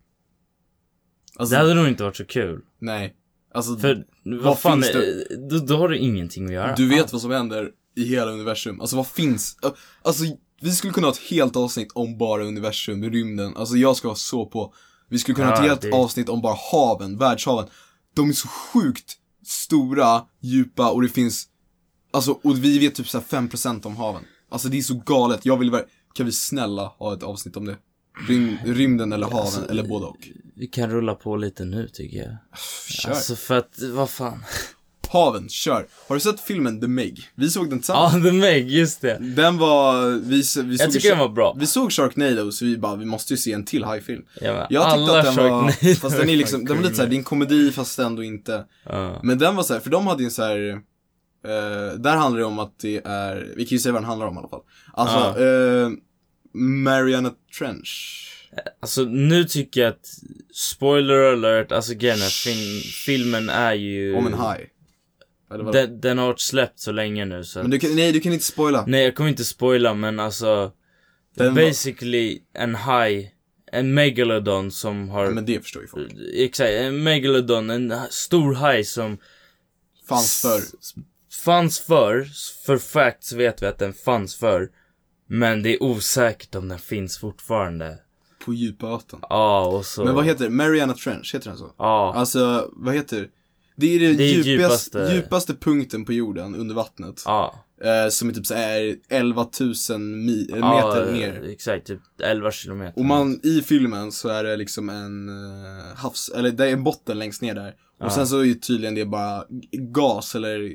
[1.37, 2.61] Alltså, Det hade nog inte varit så kul.
[2.79, 3.15] nej.
[3.55, 6.75] Alltså, För vad, Vad fan, finns är, då, då har du ingenting att göra.
[6.75, 8.81] Du vet vad som händer i hela universum.
[8.81, 9.57] Alltså vad finns?
[10.03, 10.25] Alltså
[10.61, 13.57] vi skulle kunna ha ett helt avsnitt om bara universum, rymden.
[13.57, 14.75] Alltså jag ska vara så på.
[15.09, 17.69] Vi skulle kunna ha ett Ja, helt det- avsnitt om bara haven, världshaven.
[18.15, 19.13] De är så sjukt
[19.47, 21.47] stora, djupa och det finns,
[22.13, 24.23] alltså och vi vet typ såhär 5% om haven.
[24.51, 25.47] Alltså det är så galet.
[25.47, 27.77] Jag vill ver- kan vi snälla ha ett avsnitt om det?
[28.29, 30.29] Rym, rymden eller haven, Alltså, eller både och.
[30.57, 32.37] Vi kan rulla på lite nu tycker jag.
[32.89, 33.11] Kör.
[33.11, 34.45] Alltså för att, vad fan.
[35.13, 35.87] Haven, kör.
[36.09, 37.21] Har du sett filmen The Meg?
[37.35, 38.15] Vi såg den tillsammans.
[38.15, 39.19] Ja, The Meg, just det.
[39.21, 41.57] Den var, vi, vi såg Jag tycker den var bra.
[41.59, 44.23] Vi såg Sharknado så vi bara, vi måste ju se en till hajfilm.
[44.41, 47.15] Ja, Jag tyckte att den var, fast den är liksom, den var lite såhär, det
[47.15, 48.65] är en komedi fast ändå inte.
[48.85, 49.21] Ja.
[49.23, 50.71] Men den var såhär, för de hade ju en såhär,
[51.45, 54.27] eh, där handlar det om att det är, vi kan ju säga vad den handlar
[54.27, 54.63] om i alla fall.
[54.93, 55.91] Alltså, eh,
[56.55, 58.19] Mariana Trench.
[58.83, 60.07] Alltså nu tycker jag att,
[60.55, 64.15] spoiler alert, alltså grejen film, filmen är ju...
[64.15, 64.69] Om en haj.
[65.55, 65.73] Eller?
[65.73, 68.33] Den, den har varit släppt så länge nu så Men du kan, nej du kan
[68.33, 68.85] inte spoila.
[68.87, 70.73] Nej jag kommer inte spoila men alltså
[71.37, 73.35] Den var- Basically en haj
[73.73, 76.13] En megalodon som har Ja, men det förstår ju folk.
[76.35, 79.19] Exakt, en megalodon, en stor haj som
[80.09, 80.59] Fanns för.
[80.59, 80.95] s-
[81.45, 82.27] Fanns för,
[82.67, 84.71] för facts vet vi att den fanns för
[85.27, 87.99] Men det är osäkert om den finns fortfarande
[88.45, 89.19] På djupa vatten.
[89.23, 90.51] Ja och så Men vad heter det?
[90.51, 91.73] Mariana Trench, heter den så?
[91.79, 93.29] Ja, Alltså, vad heter
[93.77, 93.95] det?
[93.95, 97.23] är det, Det är djupaste, djupaste- djupaste punkten på jorden under vattnet.
[97.25, 101.51] ja Eh, som är typ så här 11 000 mi- eh, ja, meter ner.
[101.51, 106.29] Exakt, typ 11 kilometer Och man, i filmen så är det liksom en uh, havs,
[106.37, 107.69] eller det är en botten längst ner där.
[107.99, 108.11] Och Ja.
[108.11, 110.73] sen så är ju tydligen det bara gas eller,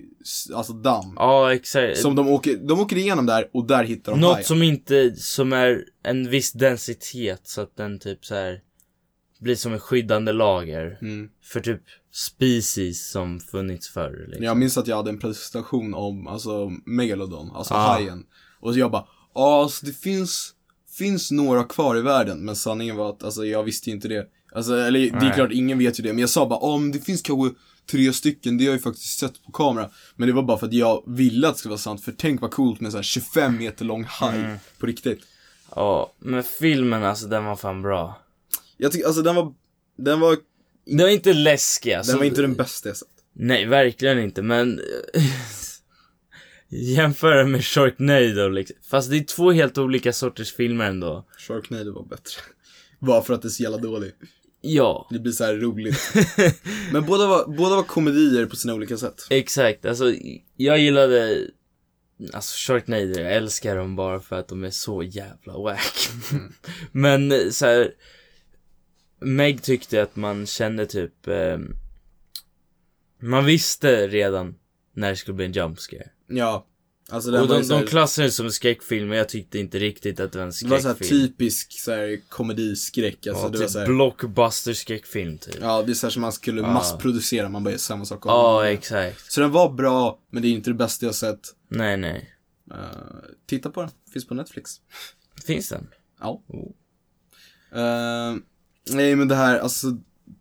[0.56, 1.14] alltså damm.
[1.16, 4.46] Ja exakt Som de åker, de åker igenom där och där hittar de Något hajen.
[4.46, 8.60] som inte, som är en viss densitet så att den typ så här
[9.40, 11.30] blir som ett skyddande lager Mm.
[11.44, 11.82] för typ
[12.18, 14.44] species som funnits förr liksom.
[14.46, 17.78] Jag minns att jag hade en presentation om, alltså Megalodon, alltså Ah.
[17.94, 18.26] hajen.
[18.60, 20.54] Och så jag bara, ja alltså det finns,
[20.98, 22.46] finns några kvar i världen.
[22.46, 24.28] Men sanningen var att, alltså jag visste ju inte det.
[24.56, 25.34] Alltså, eller det är Nej.
[25.36, 26.10] klart, ingen vet ju det.
[26.14, 27.56] Men jag sa bara, men det finns kanske
[27.92, 29.90] tre stycken, det har jag ju faktiskt sett på kamera.
[30.16, 32.04] Men det var bara för att jag ville att det skulle vara sant.
[32.04, 34.58] För tänk vad coolt med en sån här 25 meter lång haj, Mm.
[34.80, 35.20] på riktigt.
[35.76, 38.22] Ja, men filmen alltså den var fan bra.
[38.78, 39.54] Jag tycker, alltså den var,
[39.98, 40.38] den var,
[40.88, 42.12] Den var inte läskig alltså.
[42.12, 43.08] den var inte den bästa jag sett.
[43.34, 44.82] Nej, verkligen inte men
[46.70, 48.76] Jämföra med Sharknado liksom.
[48.90, 51.26] Fast det är två helt olika sorters filmer ändå.
[51.38, 52.42] Sharknado var bättre.
[53.00, 54.16] Bara för att det är så jävla dåligt.
[54.62, 56.14] Ja, Det blir så här roligt.
[56.92, 59.28] Men båda var, båda var komedier på sina olika sätt.
[59.30, 59.86] exakt.
[59.86, 60.14] Alltså,
[60.56, 61.48] jag gillade
[62.34, 66.10] Alltså Sharknado, jag älskar dem bara för att de är så jävla wack.
[66.92, 67.92] Men eh, så här.
[69.22, 71.58] Meg tyckte att man kände typ eh,
[73.20, 74.56] Man visste redan
[74.94, 76.10] när det skulle bli en jump scare.
[76.28, 76.66] Ja.
[77.10, 79.80] Alltså den Och var de, de klassade det som en skräckfilm, men jag tyckte inte
[79.80, 81.28] riktigt att det var en Det var så här skräckfilm.
[81.28, 83.28] typisk så här komediskräck.
[83.28, 85.56] Alltså ja, det var typ här, blockbuster skräckfilm typ.
[85.62, 86.74] Ja, det är så här som man skulle Ja.
[86.74, 88.30] massproducera, man bara gör samma sak om.
[88.30, 89.32] Ja, exakt.
[89.32, 91.40] Så den var bra, men det är inte det bästa jag sett.
[91.70, 92.34] Nej, nej.
[92.72, 92.78] Eh,
[93.46, 94.72] titta på den, finns på Netflix.
[95.46, 95.88] Finns den?
[96.20, 96.44] Ja.
[96.48, 96.72] Oh.
[97.82, 98.36] Eh,
[98.92, 99.88] nej men det här, alltså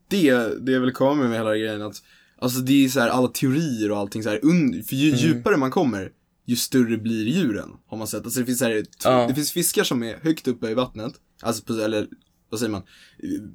[0.08, 0.30] det,
[0.66, 2.02] det jag vill komma med med hela grejen att
[2.38, 5.20] Alltså det är så här alla teorier och allting så här, un, för ju Mm.
[5.20, 6.12] djupare man kommer
[6.46, 8.24] ju större blir djuren, har man sett.
[8.24, 9.26] Alltså det finns så här, Ja.
[9.28, 12.06] det finns fiskar som är högt uppe i vattnet, alltså på, eller
[12.50, 12.82] vad säger man,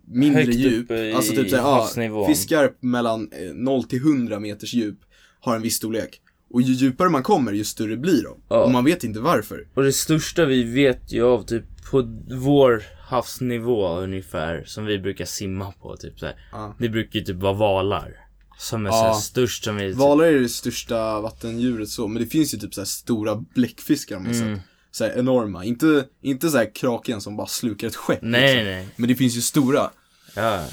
[0.08, 0.92] mindre Högt djup.
[0.92, 5.00] i alltså typ så här, ja, fiskar mellan eh, 0 till 100 meters djup
[5.40, 6.22] har en viss storlek.
[6.54, 8.42] Och ju djupare man kommer, ju större blir de.
[8.50, 8.64] Ja.
[8.64, 9.68] Och man vet inte varför.
[9.74, 15.26] Och det största vi vet ju av typ på vår havsnivå ungefär, som vi brukar
[15.26, 16.28] simma på typ så.
[16.52, 16.76] Ja.
[16.80, 18.18] Det brukar ju typ vara valar.
[18.58, 18.94] Som är Ja.
[18.96, 19.92] såhär störst som vi...
[19.92, 24.16] Valar är det största vattendjuret så, men det finns ju typ så här stora bläckfiskar
[24.18, 24.56] om man Mm.
[24.56, 24.66] sett.
[24.94, 25.66] så här enorma.
[25.66, 28.20] Inte, inte så här kraken som bara slukar ett skepp.
[28.22, 28.66] Nej, liksom.
[28.66, 28.88] nej.
[28.96, 29.90] Men det finns ju stora.
[30.36, 30.66] Ja.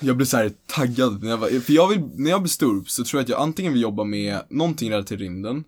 [0.00, 2.84] Jag blir så här taggad när jag var, för jag vill, när jag blir stor
[2.86, 5.64] så tror jag att jag antingen vill jobba med någonting relaterat till rymden.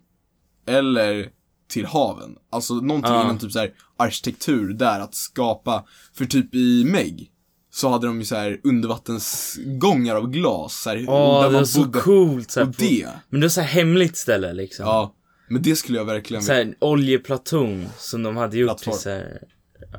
[0.65, 1.29] Eller
[1.67, 2.35] till haven.
[2.49, 3.23] Alltså någonting Ja.
[3.23, 7.31] inom typ så här arkitektur där att skapa, för typ i Meg
[7.71, 11.63] så hade de ju så här undervattensgångar av glas så här, Åh, där det var
[11.65, 11.99] så bodde.
[11.99, 14.85] coolt så här, Och det, Men det var så här hemligt ställe liksom.
[14.85, 15.13] ja.
[15.49, 18.93] Men det skulle jag verkligen Så här oljeplaton som de hade gjort Plattform.
[18.93, 19.41] till så här,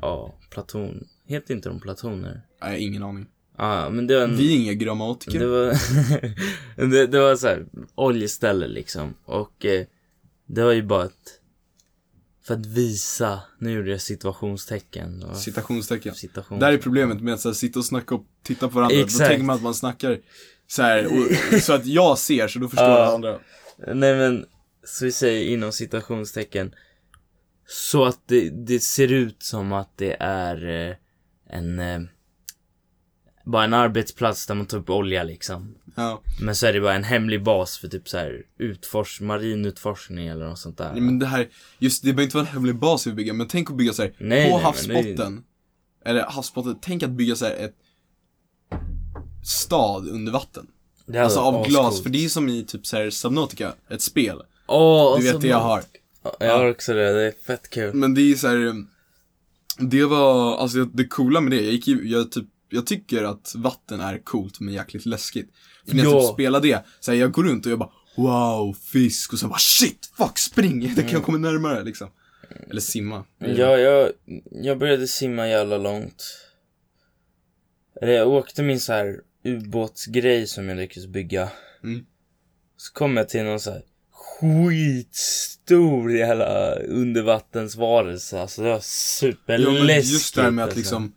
[0.03, 1.05] ja, platon.
[1.27, 2.43] Heter inte de platoner?
[2.63, 3.27] Nej, ingen aning.
[3.59, 5.39] Ja, men det var en, Vi är inga grammatiker.
[5.39, 5.75] det var,
[6.91, 9.15] det, det var så här oljeställe liksom.
[9.25, 9.85] Och eh,
[10.47, 11.38] det var ju bara ett,
[12.49, 15.23] för att visa, nu gjorde jag situationstecken.
[15.23, 16.15] Och, Citationstecken.
[16.15, 16.59] citation.
[16.59, 18.97] Där är problemet med att så här, sitta och snacka och titta på varandra.
[18.97, 19.29] Då Exakt.
[19.29, 20.19] tänker man att man snackar
[20.67, 23.15] så här, och, så att jag ser så då förstår Ja.
[23.15, 23.39] andra.
[23.95, 24.47] Nej men,
[24.85, 26.75] så vi säger inom citationstecken.
[27.67, 30.97] Så att det, det ser ut som att det är eh,
[31.51, 32.01] en, eh,
[33.51, 35.75] bara en arbetsplats där man tar upp olja liksom.
[35.95, 36.21] Ja.
[36.41, 40.49] Men så är det bara en hemlig bas för typ så här utfors, marinutforskning eller
[40.49, 40.93] något sånt där.
[40.93, 43.49] Nej, men det här, just det behöver inte vara en hemlig bas vi bygger, men
[43.49, 45.35] tänk att bygga så här Nej, på nej, havsbotten.
[45.35, 45.45] men
[46.05, 47.75] Eller havsbotten, tänk att bygga så här ett
[49.45, 50.67] stad under vatten.
[51.07, 52.03] det Alltså av glas, ascoolt.
[52.03, 54.43] för det är som i typ så här Subnautica, ett spel.
[54.67, 55.83] Åh, Du vet så det jag har.
[56.23, 57.95] Ja, Jag har också det, det är fett kul.
[57.95, 58.85] Men det är så här.
[59.79, 63.53] Det var, alltså det coola med det, jag gick ju, jag typ, jag tycker att
[63.57, 65.51] vatten är coolt men jäkligt läskigt.
[65.89, 66.21] För när jag Ja.
[66.21, 69.49] typ spelar det, så här, jag går runt och jag bara Wow, fisk och sen
[69.49, 70.93] bara shit, fuck, spring!
[70.97, 72.09] Det kan jag komma närmare liksom.
[72.71, 73.25] Eller simma.
[73.39, 74.13] Ja, jag,
[74.51, 76.25] jag började simma jävla långt.
[78.03, 81.49] Eller jag åkte min så här ubåtsgrej som jag lyckades bygga.
[81.85, 82.05] Mm.
[82.77, 88.41] Så kom jag till någon så här skitstor jävla undervattensvarelse.
[88.41, 89.87] Alltså det var Ja, superläskigt.
[89.87, 90.79] men just det här med att alltså.
[90.79, 91.15] liksom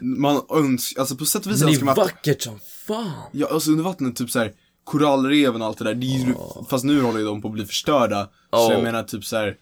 [0.00, 3.12] Man önskar, alltså på sätt och vis det önskar är man att vackert som fan.
[3.32, 4.52] Ja, alltså under vattnet, typ så här
[4.84, 6.34] korallreven och allt det där, det är ju,
[6.70, 8.24] fast nu håller ju de på att bli förstörda.
[8.24, 8.72] Så Ja.
[8.72, 9.56] jag menar typ så här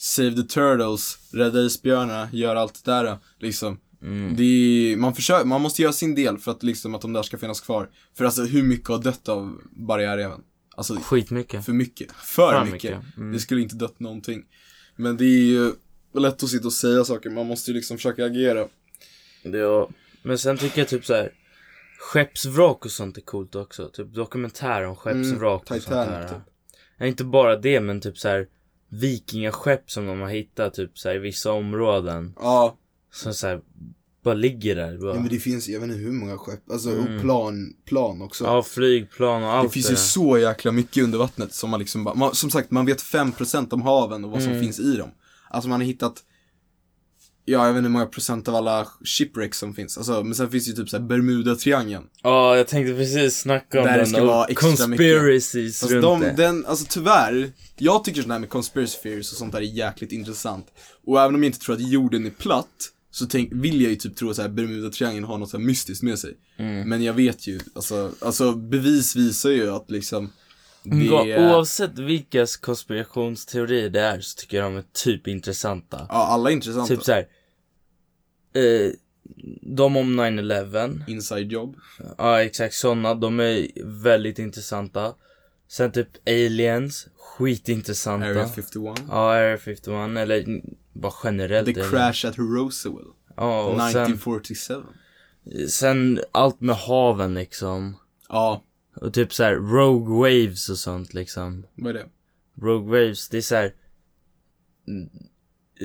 [0.00, 3.78] Save the turtles, rädda isbjörnarna, gör allt det där liksom.
[4.02, 4.36] Mm.
[4.36, 7.22] Det är, man försöker, man måste göra sin del för att liksom att de där
[7.22, 7.88] ska finnas kvar.
[8.16, 10.40] För alltså hur mycket har dött av barriärreven?
[10.76, 11.64] Alltså Skitmycket.
[11.64, 12.72] för mycket, för, För mycket.
[12.96, 13.32] mycket, mm.
[13.32, 14.42] Det skulle inte dött någonting.
[14.96, 15.72] Men det är ju
[16.14, 18.66] lätt att sitta och säga saker, man måste ju liksom försöka agera.
[19.42, 19.90] Det var...
[20.22, 21.32] Men sen tycker jag typ så här.
[22.00, 23.88] Skeppsvrak och sånt är coolt också.
[23.88, 26.28] Typ dokumentär om skeppsvrak och sånt där.
[26.28, 26.38] typ.
[26.98, 28.46] Ja, inte bara det men typ så här
[28.88, 32.34] vikingaskepp som de har hittat typ så här, i vissa områden.
[32.36, 32.78] Ja,
[33.12, 33.60] Som så här,
[34.24, 34.98] bara ligger där.
[34.98, 35.14] Bara.
[35.14, 37.14] ja men det finns, jag vet inte hur många skepp, alltså Mm.
[37.16, 38.44] och plan, plan också.
[38.44, 41.80] Ja, flygplan och allt Det finns det ju så jäkla mycket under vattnet som man
[41.80, 44.64] liksom bara, man, som sagt man vet 5% om haven och vad som Mm.
[44.64, 45.10] finns i dem.
[45.50, 46.22] Alltså man har hittat,
[47.52, 49.98] ja jag vet inte hur många procent av alla shipwrecks som finns.
[49.98, 52.04] Alltså, men sen finns ju typ såhär Bermuda-triangeln.
[52.22, 54.06] Ja, jag tänkte precis snacka om Där det den.
[54.06, 56.32] ska och vara extra conspiracies Fast runt de, det.
[56.36, 60.12] den, alltså tyvärr, jag tycker sån här med conspiracy theories och sånt där är jäkligt
[60.12, 60.66] intressant.
[61.06, 63.96] Och även om jag inte tror att jorden är platt, så tänk, vill jag ju
[63.96, 66.34] typ tro att Bermuda-triangeln har något så mystiskt med sig.
[66.58, 66.88] Mm.
[66.88, 70.32] Men jag vet ju, alltså, alltså bevis visar ju att liksom
[70.82, 76.06] det Ja, är, Oavsett vilkas konspirationsteorier det är så tycker jag de är typ intressanta.
[76.08, 76.94] ja alla är intressanta.
[76.94, 77.26] Typ så här.
[78.52, 78.90] Eh,
[79.62, 81.00] de om 9-11.
[81.06, 81.76] Inside job.
[82.18, 85.14] Ja exakt såna, de är väldigt intressanta.
[85.68, 88.26] Sen typ aliens, skitintressanta.
[88.26, 88.98] Area 51.
[89.08, 91.66] Ja, Area 51 eller bara generellt.
[91.74, 91.90] The aliens.
[91.90, 93.04] crash at Roswell.
[93.36, 94.82] Ja, och sen, 1947.
[95.68, 97.96] sen allt med haven liksom.
[98.28, 98.64] Ja,
[98.96, 101.66] Och typ så här Rogue Waves och sånt liksom.
[101.74, 102.06] vad är det?
[102.66, 103.74] Rogue Waves, det är så här.
[104.88, 105.08] mm,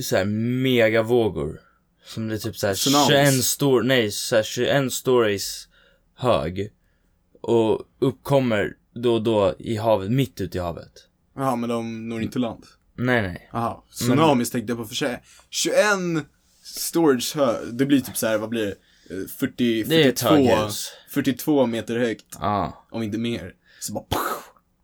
[0.01, 0.25] Så här
[0.63, 1.61] megavågor.
[2.05, 3.07] Som det är typ så här Tsunamis.
[3.07, 5.67] 21 stor, nej, så här 21 stories
[6.15, 6.73] hög.
[7.41, 11.07] Och uppkommer då och då i havet, mitt ute i havet.
[11.35, 12.65] Jaha, men de når inte land.
[12.95, 13.49] Nej, nej.
[13.51, 15.23] Jaha, tsunamis tänkte jag på för sig.
[15.49, 15.75] 21
[16.63, 18.75] storage hö, det blir typ så här, vad blir det?
[19.15, 20.87] Eh, 40, Det är ett 42, höghus.
[21.09, 22.37] 42 meter högt.
[22.39, 22.85] Ja.
[22.91, 23.53] Om inte mer.
[23.79, 24.05] Så bara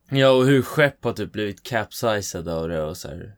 [0.10, 3.36] Ja, och hur skepp har typ blivit capsized av det och så här.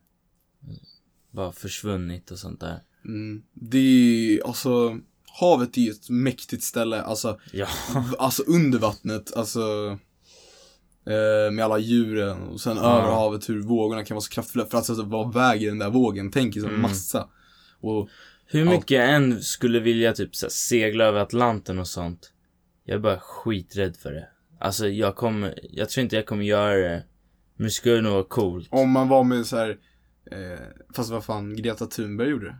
[1.32, 2.80] Bara försvunnit och sånt där.
[3.06, 4.98] Mm, Det är alltså,
[5.40, 7.02] havet är ju ett mäktigt ställe.
[7.02, 7.68] Alltså, Ja.
[8.20, 9.62] alltså under vattnet, alltså
[11.08, 12.84] eh, med alla djuren och sen Ja.
[13.00, 14.66] över havet hur vågorna kan vara så kraftfulla.
[14.66, 16.32] För att alltså, vad väger den där vågen?
[16.32, 16.82] Tänk som Mm.
[16.82, 17.28] massa.
[17.82, 18.10] Och
[18.46, 22.32] Hur mycket jag än skulle vilja typ så här, segla över Atlanten och sånt.
[22.86, 24.28] Jag är bara skiträdd för det.
[24.60, 27.04] Alltså jag kommer, jag tror inte jag kommer göra det.
[27.56, 28.68] Men det skulle nog vara coolt.
[28.72, 29.78] om man var med så här
[30.32, 30.60] Eh,
[30.96, 32.56] fast vad fan, Greta Thunberg gjorde det.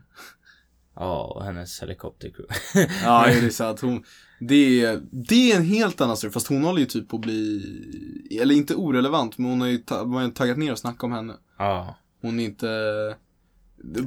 [0.94, 2.54] Ja, och hennes helikoptercrew.
[3.04, 4.04] Ja, det är så att hon,
[4.40, 7.22] det är, det är en helt annan story, fast hon håller ju typ på att
[7.22, 11.02] bli, eller inte orelevant, men hon har ju, ta, man har taggat ner och snackat
[11.02, 11.34] om henne.
[11.58, 11.96] ja.
[12.22, 12.66] Hon är inte,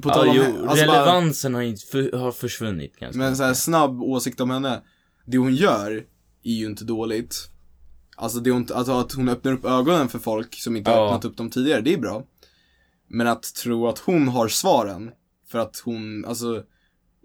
[0.01, 3.17] på ja tal om jo, henne, alltså bara, relevansen har, inte för, har försvunnit ganska
[3.19, 4.81] men så här snabb åsikt om henne,
[5.25, 5.91] det hon gör
[6.43, 7.49] är ju inte dåligt.
[8.17, 11.05] Alltså det hon, alltså att hon öppnar upp ögonen för folk som inte har Ja.
[11.07, 12.23] öppnat upp dem tidigare, det är bra.
[13.07, 15.11] Men att tro att hon har svaren,
[15.47, 16.63] för att hon, alltså,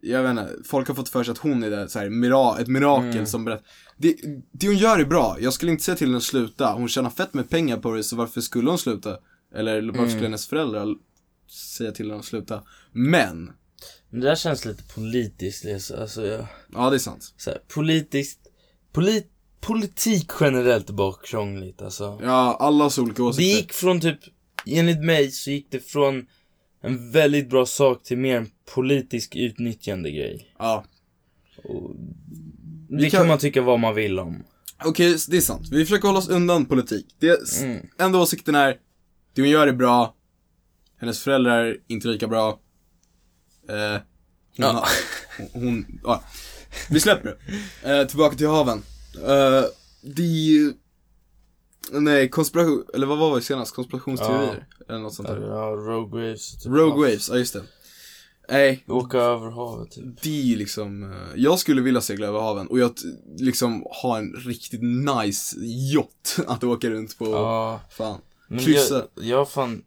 [0.02, 2.58] jag vet inte, folk har fått för sig att hon är det, så här, mira,
[2.58, 3.26] ett mirakel Mm.
[3.26, 3.66] som berättar.
[3.96, 4.16] Det,
[4.52, 7.10] det hon gör är bra, jag skulle inte säga till henne att sluta, hon tjänar
[7.10, 9.18] fett med pengar på det, så varför skulle hon sluta?
[9.54, 10.10] Eller varför Mm.
[10.10, 10.86] skulle hennes föräldrar
[11.78, 12.62] säga till henne att sluta?
[12.92, 13.52] Men,
[14.10, 16.00] Men det där känns lite politiskt, liksom.
[16.00, 17.34] alltså jag, ja det är sant.
[17.36, 18.40] så här, politiskt,
[18.92, 22.18] polit, politik generellt är bara krångligt alltså.
[22.22, 23.56] Ja, alla har så olika Det åsikter.
[23.56, 24.18] gick från typ,
[24.66, 26.26] enligt mig så gick det från
[26.82, 30.54] en väldigt bra sak till mer en politisk utnyttjande grej.
[30.58, 30.84] Ja.
[31.64, 31.94] Och
[32.88, 34.42] det kan- kan man tycka vad man vill om.
[34.84, 35.68] Okej, det är sant.
[35.70, 37.06] Vi försöker hålla oss undan politik.
[37.18, 37.86] Det, Mm.
[37.98, 38.76] enda åsikten är,
[39.34, 40.14] det hon gör är bra,
[41.00, 42.48] hennes föräldrar är inte lika bra.
[43.68, 44.00] Eh, hon,
[44.56, 44.66] Ja.
[44.72, 44.88] har,
[45.52, 46.24] hon, ja.
[46.90, 47.36] Vi släpper
[47.82, 48.00] det.
[48.00, 48.82] Eh, tillbaka till haven.
[49.26, 49.64] Eh,
[50.02, 50.22] det
[51.92, 53.74] nej, konspiration, eller vad var det senast?
[53.74, 54.66] Konspirationsteorier?
[54.88, 55.40] Eller något sånt där.
[55.40, 56.58] Ja, Rogue Waves.
[56.62, 57.62] Typ Rogue Waves, ja just det.
[58.48, 60.04] Nej, Åka över havet typ.
[60.22, 62.92] det är liksom, eh, jag skulle vilja segla över haven och jag
[63.38, 67.26] liksom ha en riktigt nice yacht att åka runt på.
[67.26, 68.18] Ja, Fan.
[68.60, 68.94] Kryssa.
[69.14, 69.82] jag, jag fan,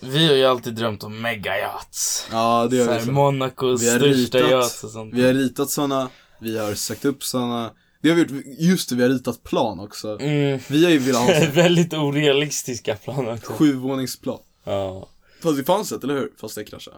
[0.00, 2.26] vi har ju alltid drömt om megayachts.
[2.32, 3.10] Ja, det gör vi.
[3.12, 5.14] Monacos Vi har största ritat- yachts och sånt.
[5.14, 6.08] Vi har ritat såna,
[6.40, 7.70] vi har sökt upp såna.
[8.02, 10.18] Det har vi gjort, just det, vi har ritat plan också.
[10.20, 10.60] Mm.
[10.70, 13.52] Vi har ju velat ha Väldigt orealistiska planer också.
[13.52, 14.38] sjuvåningsplan.
[14.64, 15.08] Ja.
[15.42, 16.32] Fast det fanns ett, eller hur?
[16.40, 16.96] Fast det kraschade.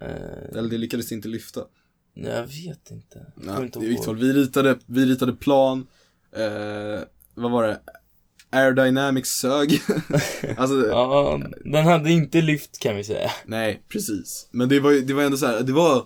[0.00, 1.60] Eh, Eller det lyckades inte lyfta.
[2.14, 3.26] jag vet inte.
[3.36, 4.24] Jag Nej, inte vilket fall, ihåg.
[4.24, 5.86] vi ritade, vi ritade plan.
[6.36, 7.00] Eh,
[7.34, 7.80] vad var det?
[8.50, 9.80] Aerodynamics sög.
[10.56, 13.30] alltså, Ja, den hade inte lyft kan vi säga.
[13.46, 14.48] nej, precis.
[14.50, 16.04] Men det var ju, det var ändå så här, det var,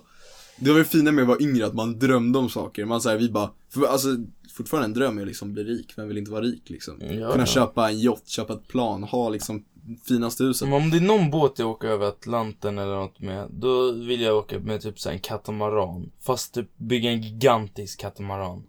[0.57, 2.85] det var det fina med att vara yngre, att man drömde om saker.
[2.85, 4.07] Man säger vi bara, för alltså,
[4.53, 7.01] fortfarande en dröm är att liksom bli rik, vem vill inte vara rik liksom?
[7.01, 7.45] Ja, Kunna ja.
[7.45, 9.65] köpa en yacht, köpa ett plan, ha liksom
[10.07, 10.67] finaste huset.
[10.67, 14.21] Men om det är någon båt jag åker över Atlanten eller något med, då vill
[14.21, 16.11] jag åka med typ så en katamaran.
[16.21, 18.63] Fast typ bygga en gigantisk katamaran.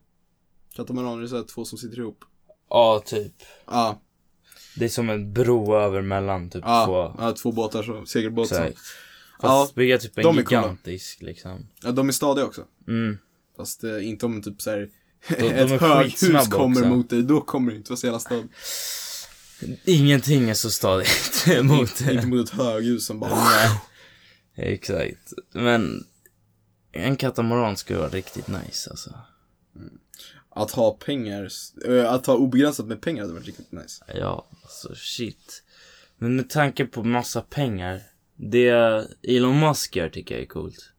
[0.77, 2.25] Katamaran är så här två som sitter ihop.
[2.71, 3.33] Ja, typ.
[3.67, 4.01] Ja,
[4.77, 7.23] Det är som en bro över mellan typ ja, två.
[7.25, 8.49] ja, två båtar, så, segelbåt
[9.39, 9.53] Exakt.
[9.53, 11.69] Ja, Fast bygga typ en gigantisk liksom.
[11.83, 12.65] Ja, de är stadiga också.
[12.89, 13.19] Mm.
[13.57, 14.89] Fast eh, inte om typ såhär
[15.29, 16.89] ett höghus kommer också.
[16.89, 18.51] mot dig, då kommer det inte vara så jävla stadigt.
[19.85, 23.81] Ingenting är så stadigt mot Inte mot ett höghus som bara Nej.
[24.55, 25.33] Exakt.
[25.53, 26.07] Men
[26.93, 29.11] en katamaran skulle vara riktigt nice alltså.
[30.51, 31.49] Att ha pengar,
[31.89, 34.05] eh, att ha obegränsat med pengar hade varit riktigt nice.
[34.15, 35.63] Ja, alltså shit.
[36.19, 38.03] Men med tanke på massa pengar.
[38.37, 38.69] Det
[39.29, 40.93] Elon Musk gör tycker jag är coolt.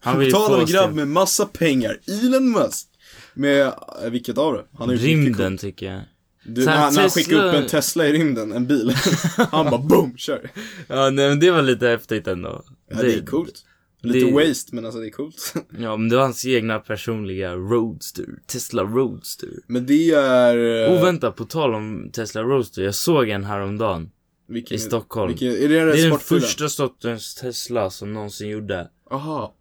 [0.00, 2.88] Han vill ju På tal få om en grabb med massa pengar, Elon Musk.
[3.34, 3.72] Med, eh,
[4.10, 4.64] vilket av det?
[4.78, 6.00] Han mycket rymden tycker jag.
[6.44, 8.92] Du, när, han- när han skickar upp en Tesla i rymden, en bil.
[9.50, 10.50] han bara boom, kör.
[10.88, 12.64] Ja, nej men det var lite häftigt ändå.
[12.90, 13.64] Ja, det, är coolt.
[14.02, 15.54] Lite det- waste, men alltså det är coolt.
[15.78, 18.24] Ja, men det var hans egna personliga Roadster.
[18.46, 19.48] Tesla Roadster.
[19.66, 20.84] men det är...
[20.88, 22.82] eh, Oh, vänta, på tal om Tesla Roadster.
[22.82, 24.10] Jag såg en häromdagen.
[24.48, 25.28] Vilken, i Stockholm.
[25.28, 28.90] Vilken, är det Det är den första sortens Tesla som någonsin gjorde.
[29.10, 29.54] Aha.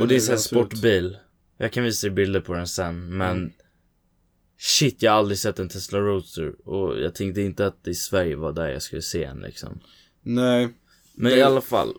[0.00, 0.40] Och det är ut.
[0.40, 1.16] sportbil.
[1.58, 3.52] Jag kan visa dig bilder på den sen, men Mm.
[4.58, 6.68] Shit, jag har aldrig sett en Tesla Roadster.
[6.68, 9.80] Och jag tänkte inte att i Sverige var där jag skulle se en liksom.
[10.22, 10.68] Nej.
[11.14, 11.94] Men Det- i alla fall.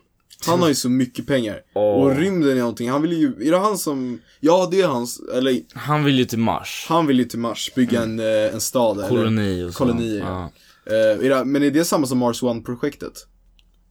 [0.46, 1.62] Han har ju så mycket pengar.
[1.74, 1.82] Åh.
[2.04, 5.20] Och rymden är någonting, han vill ju, är det han som, ja det är hans,
[5.34, 6.86] eller Han vill ju till Mars.
[6.88, 9.08] han vill ju till Mars, bygga en, eh, en stad eller?
[9.08, 9.78] Koloni och så.
[9.78, 10.24] koloni, ja.
[10.26, 10.52] ja.
[10.84, 13.26] Det, men är det samma som Mars One-projektet?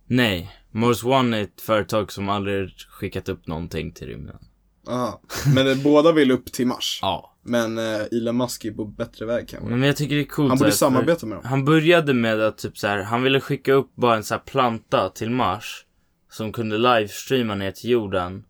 [0.07, 4.37] Nej, Mars One är ett företag som aldrig skickat upp någonting till rymden.
[4.87, 5.21] Aha.
[5.55, 6.99] Men eh, båda vill upp till Mars.
[7.01, 7.27] Ja.
[7.43, 9.69] Men eh, Elon Musk är på bättre väg kanske.
[9.69, 11.45] Men jag tycker det är coolt Han borde samarbeta med dem.
[11.45, 14.41] Han började med att typ så här, han ville skicka upp bara en så här
[14.41, 15.85] planta till Mars.
[16.31, 18.43] Som kunde livestreama ner till jorden.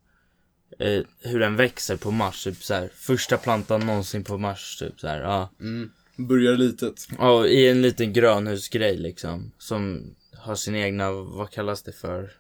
[0.80, 2.90] Eh, hur den växer på Mars, typ så här.
[2.96, 5.22] Första plantan någonsin på Mars, typ så här.
[5.22, 5.50] Ja.
[5.60, 5.92] Mm.
[6.28, 7.08] Börjar litet.
[7.18, 9.52] Ja, i en liten grönhusgrej liksom.
[9.58, 12.32] Som har sin egna, vad kallas det för?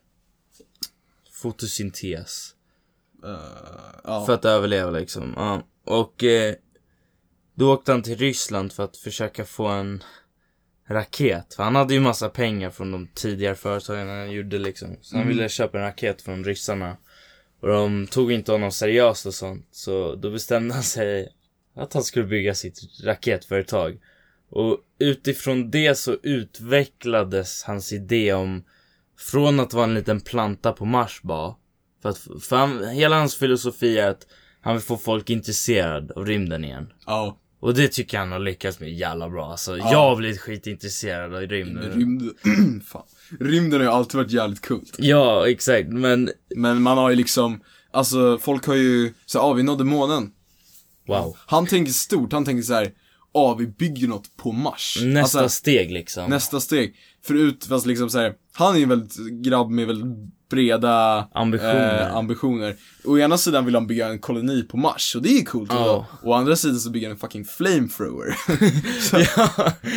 [1.31, 2.55] Fotosyntes.
[3.23, 3.29] Eh,
[4.03, 4.25] ja.
[4.25, 5.33] För att överleva liksom.
[5.35, 5.63] Ja.
[5.85, 6.55] Och eh,
[7.55, 10.03] då åkte han till Ryssland för att försöka få en,
[10.91, 11.53] raket.
[11.53, 14.97] För han hade ju massa pengar från de tidigare företagen han gjorde liksom.
[15.01, 15.35] Så han Mm.
[15.37, 16.97] ville köpa en raket från ryssarna.
[17.61, 19.67] Och de tog inte honom seriöst och sånt.
[19.71, 21.29] Så då bestämde han sig
[21.75, 23.97] att han skulle bygga sitt raketföretag.
[24.49, 28.63] Och utifrån det så utvecklades hans idé om
[29.19, 31.55] från att vara en liten planta på Mars bara.
[32.01, 34.27] För att, för han, hela hans filosofi är att
[34.61, 36.93] han vill få folk intresserade av rymden igen.
[37.05, 37.37] Ja.
[37.59, 39.51] Och det tycker jag han har lyckats med jävla bra.
[39.51, 39.91] Alltså, Ja.
[39.91, 41.91] jag har blivit skitintresserad av rymden.
[41.91, 42.31] Rymd...
[42.85, 43.03] Fan.
[43.39, 44.95] Rymden har ju alltid varit jävligt coolt.
[44.97, 45.89] Ja, exakt.
[45.89, 47.61] Men, Men man har ju liksom,
[47.91, 50.31] alltså folk har ju, så ja ah, vi nådde månen.
[51.07, 51.37] Wow.
[51.45, 52.83] Han tänker stort, han tänker så här,
[53.33, 54.97] ja ah, vi bygger något på Mars.
[55.01, 56.29] Nästa Alltså, steg liksom.
[56.29, 56.95] nästa steg.
[57.25, 60.07] Förut, fast liksom så här, han är ju en väldigt grabb med väldigt
[60.49, 62.01] breda Ambitioner.
[62.09, 62.75] Eh, ambitioner.
[63.05, 65.71] Å ena sidan vill han bygga en koloni på Mars, och det är coolt.
[65.73, 66.05] Ja.
[66.23, 68.35] Och å andra sidan så bygger han en fucking flamethrower.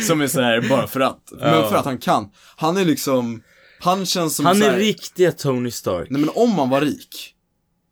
[0.07, 1.31] Som är så här bara för att.
[1.31, 1.69] Men Ja.
[1.69, 2.29] för att han kan.
[2.55, 3.41] Han är liksom,
[3.79, 6.09] han känns som Han är här, riktiga Tony Stark.
[6.09, 7.33] Nej men om man var rik.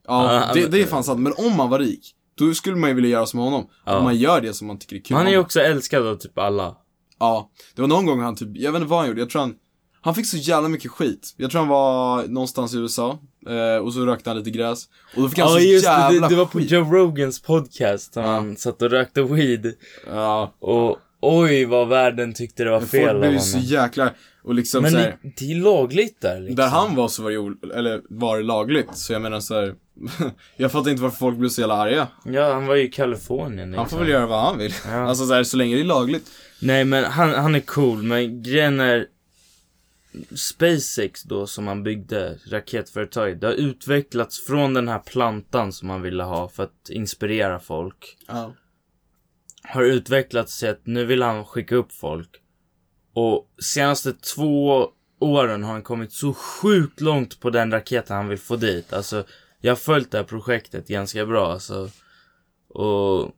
[0.07, 1.20] Ja, Ja, det, men- det är fan sant.
[1.20, 3.67] Men om man var rik, då skulle man ju vilja göra som honom.
[3.86, 3.97] Ja.
[3.97, 5.17] Om man gör det som man tycker är kul.
[5.17, 6.75] Han är ju också älskad av typ alla.
[7.19, 9.41] Ja, det var någon gång han typ, jag vet inte vad han gjorde, jag tror
[9.41, 9.55] han,
[10.01, 11.34] han fick så jävla mycket skit.
[11.38, 13.19] Jag tror han var någonstans i USA,
[13.49, 14.84] eh, och så rökte han lite gräs.
[15.15, 16.71] Och då fick han Ja så just det, jävla det, det var på skit.
[16.71, 18.13] Joe Rogans podcast.
[18.13, 18.27] Där Ja.
[18.27, 19.73] han satt och rökte weed.
[20.09, 23.57] Ja, Och oj vad världen tyckte det var men fel folk av blev ju så
[23.57, 23.67] honom.
[23.69, 24.09] jäkla,
[24.43, 26.55] och liksom Men så det, här, det är lagligt där liksom.
[26.55, 28.95] där han var så var det ol- eller var det lagligt.
[28.97, 29.75] Så jag menar så här,
[30.57, 32.07] jag fattar inte varför folk blev så jävla arga.
[32.25, 33.77] Ja, han var ju i Kalifornien liksom.
[33.77, 34.73] Han får väl göra vad han vill.
[34.85, 34.91] Ja.
[35.07, 36.31] Alltså så här, så länge det är lagligt.
[36.59, 39.07] Nej men han, han är cool, men grejen är
[40.35, 46.01] SpaceX då som han byggde, raketföretaget, det har utvecklats från den här plantan som han
[46.01, 48.17] ville ha för att inspirera folk.
[48.27, 48.53] Ja.
[49.63, 52.29] Har utvecklats till att nu vill han skicka upp folk.
[53.14, 54.88] Och senaste två
[55.20, 58.93] åren har han kommit så sjukt långt på den raketen han vill få dit.
[58.93, 59.26] Alltså,
[59.61, 61.89] jag har följt det här projektet ganska bra alltså.
[62.70, 63.32] Och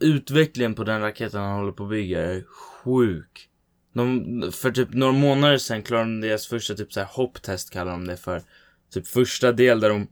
[0.00, 3.48] utvecklingen på den raketen han håller på att bygga är sjuk.
[3.92, 7.92] De, för typ några månader sedan klarade de deras första typ så här hopptest kallar
[7.92, 8.42] de det för.
[8.90, 10.08] Typ första del där de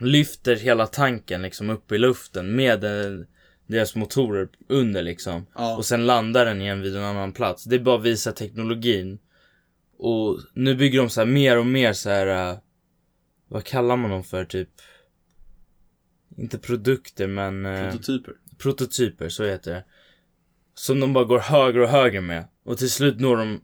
[0.00, 3.26] lyfter hela tanken liksom upp i luften med eh,
[3.66, 5.46] deras motorer under liksom.
[5.54, 5.76] Ja.
[5.76, 7.64] Och sen landar den igen vid en annan plats.
[7.64, 9.18] Det är bara att visa teknologin.
[9.98, 12.50] Och nu bygger de så här mer och mer så här.
[12.50, 12.58] eh,
[13.48, 14.68] vad kallar man dem för typ?
[16.36, 18.34] Inte produkter men eh, Prototyper.
[18.58, 19.84] prototyper, så heter det.
[20.74, 22.44] Som de bara går högre och högre med.
[22.64, 23.60] Och till slut når de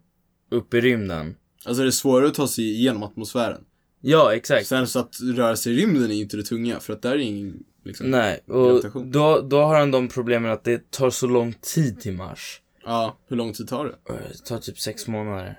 [0.51, 1.36] upp i rymden.
[1.64, 3.64] Alltså det är svårare att ta sig igenom atmosfären.
[4.01, 4.66] Ja, exakt.
[4.66, 7.18] Sen så att röra sig i rymden är inte det tunga, för att där är
[7.18, 8.11] ingen, liksom.
[8.11, 12.12] Nej, och då, då har han de problemen att det tar så lång tid till
[12.12, 12.61] Mars.
[12.85, 13.95] Ja, hur lång tid tar det?
[14.33, 15.59] Det tar typ sex månader.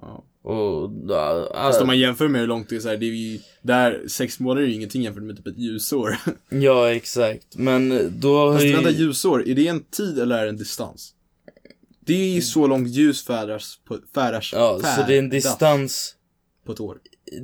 [0.00, 0.24] Ja.
[0.42, 3.10] Och då, Fast om man jämför med hur långt det är så här, det är
[3.10, 6.16] ju, där, sex månader är ju ingenting jämfört med typ ett ljusår.
[6.48, 7.56] Ja, exakt.
[7.56, 8.72] Men då har Fast ju...
[8.72, 11.14] vänta, ljusår, är det en tid eller är det en distans?
[12.00, 15.44] Det är ju så långt ljus färdas på, färdas, Ja, så det är en färdas
[15.44, 16.14] distans.
[16.66, 16.98] på ett år.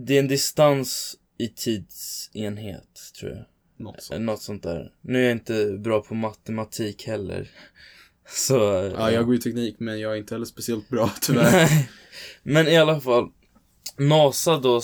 [0.06, 3.44] Det är en distans i tidsenhet, tror jag.
[3.78, 4.20] Något sånt.
[4.20, 4.92] Något sånt där.
[5.00, 7.50] Nu är jag inte bra på matematik heller.
[8.28, 8.54] Så...
[8.96, 11.52] Ja, jag går ju teknik, men jag är inte heller speciellt bra tyvärr.
[11.52, 11.90] Nej.
[12.42, 13.28] Men i alla fall.
[13.96, 14.80] NASA då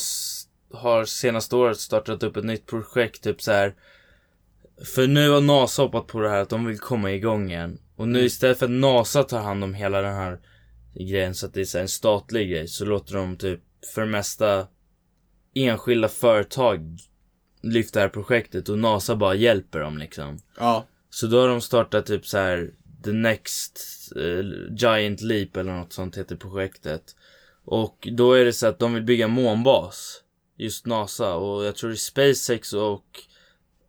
[0.73, 3.75] har senaste året startat upp ett nytt projekt, typ så här.
[4.95, 7.79] För nu har NASA hoppat på det här att de vill komma igång igen.
[7.97, 8.27] Och nu Mm.
[8.27, 10.41] istället för att NASA tar hand om hela den här
[10.95, 13.61] grejen så att det är så här en statlig grej så låter de typ
[13.95, 14.67] för det mesta
[15.55, 16.99] enskilda företag
[17.73, 20.39] lyfta det här projektet och NASA bara hjälper dem liksom.
[20.59, 22.71] ja, Så då har de startat typ så här
[23.05, 23.79] The Next
[24.17, 27.03] eh, Giant Leap eller något sånt heter projektet.
[27.65, 30.21] Och då är det så att de vill bygga månbas.
[30.57, 33.05] Just NASA och jag tror det är SpaceX och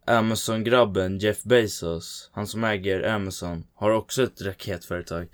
[0.08, 5.28] Amazon-grabben Jeff Bezos, han som äger Amazon, har också ett raketföretag.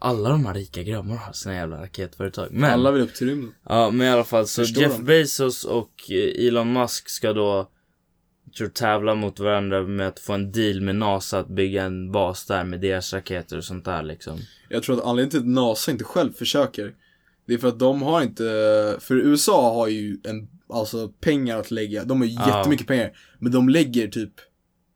[0.00, 2.48] Alla de här rika grabbarna har sina jävla raketföretag.
[2.50, 3.54] Men, alla vill upp till rymden.
[3.68, 5.04] ja men i alla fall så Förstår Jeff dem.
[5.04, 7.70] Bezos och eh, Elon Musk ska då
[8.58, 12.46] tror tävla mot varandra med att få en deal med NASA att bygga en bas
[12.46, 14.38] där med deras raketer och sånt där liksom.
[14.68, 16.94] Jag tror att anledningen till att NASA inte själv försöker,
[17.46, 18.42] det är för att de har inte,
[19.00, 22.58] för USA har ju en, alltså pengar att lägga, de har Ja.
[22.58, 24.32] jättemycket pengar, men de lägger typ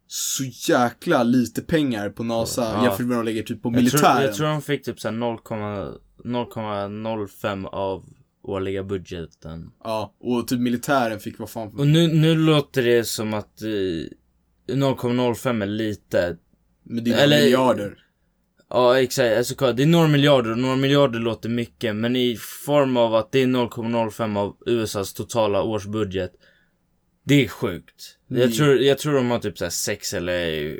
[0.06, 2.82] så jäkla lite pengar på NASA Ja.
[2.84, 4.22] jämfört med vad de lägger typ på Jag tror, militären.
[4.22, 8.04] jag tror de fick typ såhär 0,05 av
[8.43, 9.70] årliga budgeten.
[9.84, 14.74] Ja, och typ militären fick vad fan, Och nu, nu låter det som att eh,
[14.74, 16.36] 0,05 är lite.
[16.82, 17.99] men det är eller- miljarder.
[18.74, 22.36] Ja exakt, alltså det är några miljarder och några miljarder låter mycket men i
[22.66, 26.32] form av att det är 0,05 av USAs totala årsbudget.
[27.24, 28.18] Det är sjukt.
[28.28, 28.53] Jag Mm.
[28.53, 30.76] tror, jag tror de har typ såhär 6 eller eh,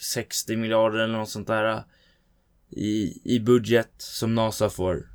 [0.00, 1.72] 60 miljarder eller något sånt där.
[1.72, 1.80] eh,
[2.70, 5.08] I, i budget som NASA får.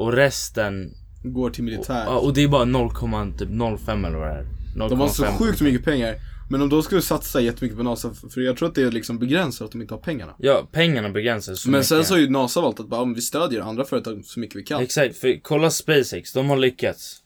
[0.00, 2.04] Och resten, Går till militär.
[2.04, 4.46] ja, och det är bara 0,05 eller vad det är.
[4.88, 5.36] De har så 0,5.
[5.38, 6.14] sjukt mycket pengar.
[6.50, 9.18] Men om de skulle satsa jättemycket på NASA, för jag tror att det är liksom
[9.18, 10.34] begränsat att de inte har pengarna.
[10.38, 11.86] Ja, pengarna begränsas så Men mycket.
[11.88, 14.56] sen så har ju NASA valt att bara, om vi stödjer andra företag så mycket
[14.56, 14.82] vi kan.
[14.82, 17.16] Exakt, för kolla SpaceX, de har lyckats.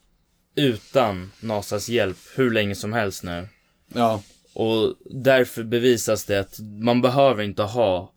[0.55, 3.47] Utan NASAs hjälp hur länge som helst nu.
[3.93, 4.21] Ja,
[4.53, 8.13] Och därför bevisas det att man behöver inte ha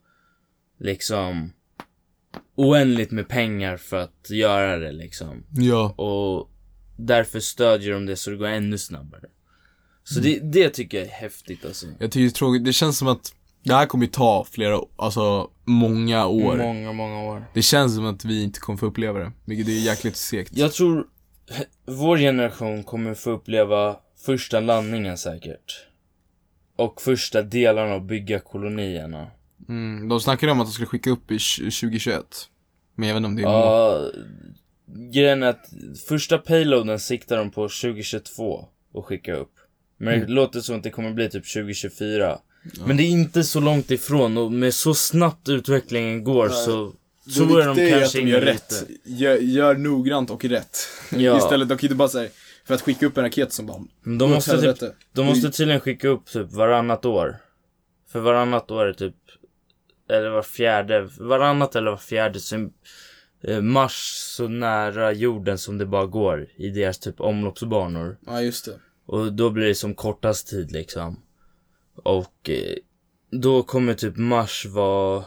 [0.79, 1.51] liksom
[2.59, 5.43] oändligt med pengar för att göra det liksom.
[5.51, 5.89] ja.
[5.97, 6.49] Och
[6.97, 9.23] därför stödjer de det så det går ännu snabbare.
[10.03, 10.31] Så Mm.
[10.51, 11.85] det, det tycker jag är häftigt alltså.
[11.99, 13.33] Jag tycker det är tråkigt, det känns som att
[13.63, 16.57] det här kommer ju ta flera, alltså många år.
[16.57, 17.45] Många, många år.
[17.53, 20.57] Det känns som att vi inte kommer få uppleva det, vilket är jäkligt segt.
[20.57, 21.07] Jag tror
[21.85, 25.85] vår generation kommer få uppleva första landningen säkert.
[26.77, 29.27] Och första delarna av bygga kolonierna.
[29.69, 32.25] Mm, de snackade om att de skulle skicka upp i tj- 2021.
[32.95, 33.45] Men jag vet inte om det är.
[33.45, 34.11] Ja,
[35.13, 35.65] grejen är att
[36.07, 39.51] första payloaden siktar de på 2022 och skicka upp.
[39.97, 42.39] Men det låter som att det kommer bli typ 2024.
[42.85, 46.93] Men det är inte så långt ifrån och med så snabbt utvecklingen går så
[47.35, 48.51] tror jag de kanske de in gör lite.
[48.51, 48.89] rätt.
[49.03, 50.77] Gör, gör noggrant och rätt.
[51.11, 51.37] Ja.
[51.37, 52.29] Istället, de kan inte bara säga
[52.65, 56.07] för att skicka upp en raket som bara De måste, typ, de måste tydligen skicka
[56.07, 57.37] upp typ varannat år.
[58.11, 59.15] För varannat år är typ,
[60.09, 62.39] eller var fjärde, varannat eller var fjärde
[63.41, 68.17] är Mars så nära jorden som det bara går i deras typ omloppsbanor.
[68.25, 68.79] Ja, just det.
[69.05, 71.23] Och då blir det som kortast tid liksom.
[71.95, 72.75] Och eh,
[73.31, 75.23] då kommer typ Mars vara...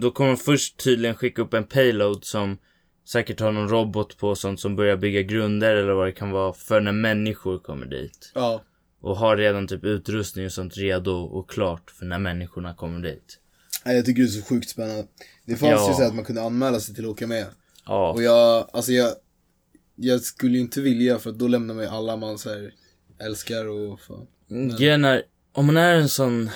[0.00, 2.58] Då kommer de först tydligen skicka upp en payload som
[3.04, 6.52] säkert har någon robot på sånt som börjar bygga grunder eller vad det kan vara
[6.52, 8.32] för när människor kommer dit.
[8.34, 8.62] Ja.
[9.00, 13.41] Och har redan typ utrustning och sånt redo och klart för när människorna kommer dit.
[13.84, 15.06] Nej, jag tycker det är så sjukt spännande.
[15.44, 15.88] Det fanns Ja.
[15.90, 17.46] ju så att man kunde anmäla sig till att åka med.
[17.86, 18.12] Ja.
[18.12, 19.12] Och jag, alltså jag,
[19.96, 22.74] jag skulle ju inte vilja för att då lämnar ju alla man så här
[23.18, 24.26] älskar och fan.
[24.78, 25.22] Grejen är,
[25.52, 26.50] om man är en sån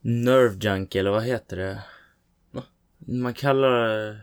[0.00, 1.82] nerve junkie eller vad heter det?
[2.50, 2.62] Va?
[2.98, 4.20] Man kallar det...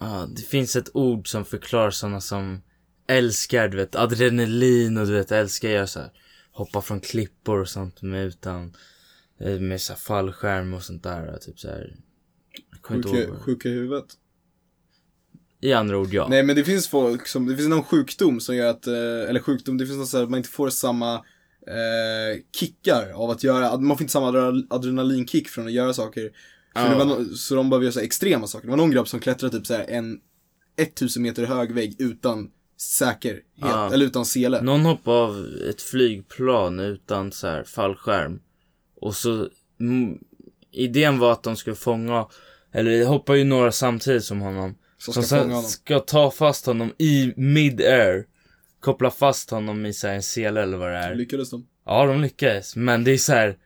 [0.00, 2.62] Ja, det finns ett ord som förklarar såna som
[3.08, 6.10] älskar, du vet, adrenalin och du vet, älskar göra så här,
[6.52, 8.76] hoppa från klippor och sånt med utan,
[9.60, 11.96] med så fallskärm och sånt där, typ så här.
[12.82, 14.04] Sjuka, sjuka i huvudet.
[15.60, 16.26] I andra ord, ja.
[16.30, 18.94] Nej men det finns folk som, det finns någon sjukdom som gör att, eh,
[19.28, 21.14] eller sjukdom, det finns något så här att man inte får samma
[21.66, 26.22] eh, kickar av att göra, man får inte samma adre- adrenalinkick från att göra saker.
[26.74, 28.66] Det var no, så de behöver göra så extrema saker.
[28.66, 30.20] Det var någon grabb som klättrade typ så här en
[30.76, 33.92] 1000 meter hög vägg utan säkerhet, Ja.
[33.94, 34.62] eller utan sele.
[34.62, 38.40] Någon hoppade av ett flygplan utan så här fallskärm.
[39.02, 39.48] Och så,
[39.80, 40.18] mm,
[40.70, 42.26] idén var att de skulle fånga,
[42.72, 44.74] eller det hoppar ju några samtidigt som honom.
[44.98, 45.62] Som Som ska sen honom.
[45.62, 48.24] ska ta fast honom i mid-air.
[48.80, 51.14] Koppla fast honom i så här en sele eller vad det är.
[51.14, 51.66] Lyckades de?
[51.86, 52.76] Ja, de lyckades.
[52.76, 53.56] Men det är så här,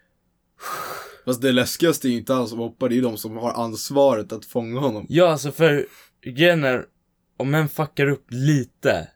[1.25, 3.53] Fast det läskigaste är ju inte han som hoppar, det är ju de som har
[3.53, 5.07] ansvaret att fånga honom.
[5.09, 5.87] ja alltså för
[6.23, 6.85] grejen är,
[7.37, 9.09] om en fuckar upp lite.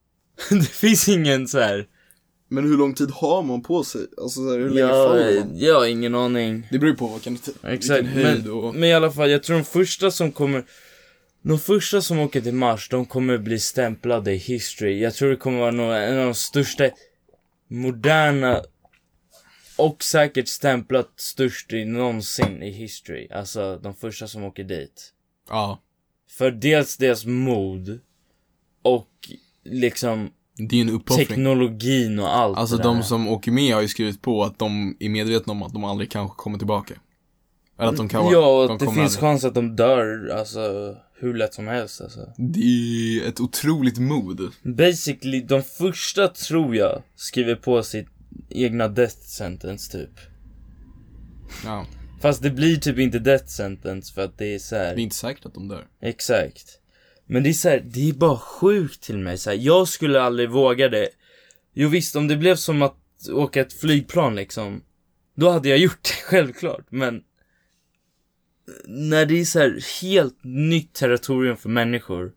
[0.50, 1.86] det finns ingen så här.
[2.48, 4.00] Men hur lång tid har man på sig?
[4.18, 5.58] Alltså så här, hur länge Ja, faller man?
[5.58, 6.66] jag har ingen aning.
[6.70, 8.74] Det beror ju på vad kan, Exakt, vilken höjd men, och...
[8.74, 10.64] men i alla fall, jag tror de första som kommer
[11.42, 15.36] De första som åker till Mars, de kommer bli stämplade i history Jag tror det
[15.36, 16.90] kommer vara några, en av de största
[17.68, 18.62] Moderna
[19.76, 25.12] Och säkert stämplat störst i någonsin i history Alltså de första som åker dit
[25.48, 25.82] Ja.
[26.30, 28.00] För dels deras mod
[28.82, 29.08] Och
[29.64, 31.26] liksom Det är en uppoffring.
[31.26, 33.02] teknologin och allt Alltså det de där.
[33.02, 36.10] som åker med har ju skrivit på att de är medvetna om att de aldrig
[36.10, 36.94] kanske kommer tillbaka.
[37.78, 39.20] Eller att de kan Ja, och de att det finns aldrig.
[39.20, 44.40] chans att de dör, alltså hur lätt som helst alltså Det är ett otroligt mod.
[44.62, 48.08] Basically, de första tror jag skriver på sitt
[48.48, 50.10] egna death sentence typ.
[51.64, 51.86] Ja.
[52.20, 54.94] Fast det blir typ inte death sentence för att det är så här.
[54.94, 55.86] Det är inte säkert att de dör.
[56.00, 56.77] exakt.
[57.28, 59.56] Men det är så här, det är bara sjukt till mig så här.
[59.56, 61.08] Jag skulle aldrig våga det.
[61.74, 62.96] Jo visst, om det blev som att
[63.30, 64.82] åka ett flygplan liksom.
[65.34, 66.86] Då hade jag gjort det, självklart.
[66.90, 67.22] Men
[68.86, 72.32] när det är så här helt nytt territorium för människor.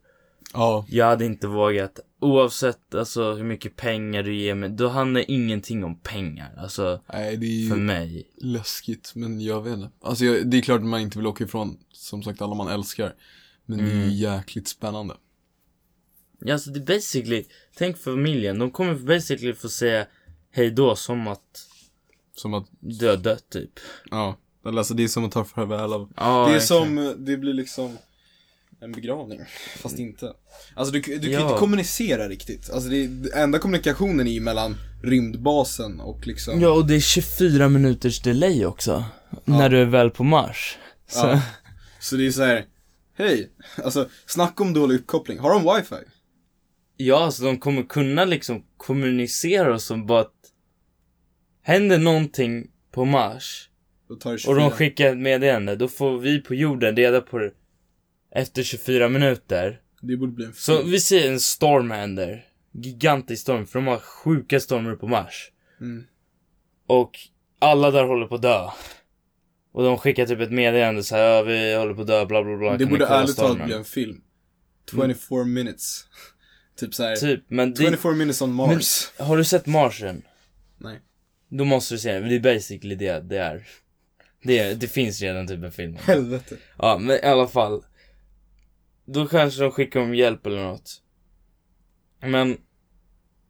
[0.53, 0.85] Ja.
[0.89, 5.83] Jag hade inte vågat, oavsett alltså hur mycket pengar du ger mig, då handlar ingenting
[5.83, 6.53] om pengar.
[6.57, 8.27] Alltså, Nej, det är för mig.
[8.37, 9.89] läskigt, men jag vet inte.
[10.01, 12.67] Alltså jag, det är klart att man inte vill åka ifrån, som sagt, alla man
[12.67, 13.13] älskar.
[13.77, 14.09] Men det är Mm.
[14.09, 15.13] ju jäkligt spännande.
[16.39, 17.43] Ja, alltså det är basically,
[17.77, 20.05] tänk familjen, de kommer basically få säga
[20.51, 21.67] hej då som att
[22.35, 23.71] Som att, du har dött typ.
[24.11, 24.37] ja.
[24.65, 26.67] Eller Alltså det är som att ta farväl av Ja, Det är exakt.
[26.67, 27.97] som, det blir liksom
[28.81, 29.39] en begravning,
[29.77, 30.33] fast inte.
[30.75, 31.41] Alltså du, du kan ju Ja.
[31.47, 32.69] inte kommunicera riktigt.
[32.69, 37.69] Alltså det, enda kommunikationen är ju mellan rymdbasen och liksom Ja, och det är 24
[37.69, 39.03] minuters delay också.
[39.45, 40.77] När du är väl på Mars.
[41.07, 41.41] Så, Ja.
[41.99, 42.65] Så det är så här.
[43.21, 43.51] Hej,
[43.83, 45.39] alltså snacka om dålig uppkoppling.
[45.39, 46.11] Har de wifi?
[46.97, 50.33] Ja, alltså de kommer kunna liksom kommunicera och så bara att
[51.61, 53.69] händer någonting på Mars
[54.09, 54.55] och 24.
[54.59, 57.51] de skickar ett meddelande, då får vi på jorden reda på det
[58.31, 59.81] efter 24 minuter.
[60.01, 60.91] Det borde bli en Så film.
[60.91, 62.45] vi ser en storm händer.
[62.73, 65.51] Gigantisk storm, för de har sjuka stormar på Mars.
[65.81, 66.03] Mm.
[66.87, 67.19] Och
[67.59, 68.67] alla där håller på att dö.
[69.71, 72.43] Och de skickar typ ett meddelande så här, ja, vi håller på att dö, bla
[72.43, 72.77] bla bla.
[72.77, 74.21] Det borde ärligt talat stormen?" bli en film.
[74.91, 76.05] 24 minutes.
[76.79, 79.11] Typ såhär, Typ, men det, 24 minutes on Mars.
[79.17, 80.21] har du sett Marsen?
[80.77, 80.99] Nej.
[81.49, 83.67] Då måste du se den, det är basically det det är.
[84.43, 85.95] Det, det finns redan typ en film.
[85.95, 86.57] Helvete.
[86.77, 87.83] Ja, men i alla fall.
[89.05, 91.01] Då kanske de skickar om hjälp eller något.
[92.21, 92.57] Men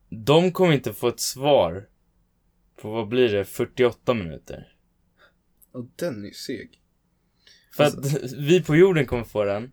[0.09, 1.87] de kommer inte få ett svar
[2.81, 4.70] på vad blir det, 48 minuter.
[5.71, 6.79] Och den är seg.
[7.75, 9.71] För Alltså- att vi på jorden kommer få den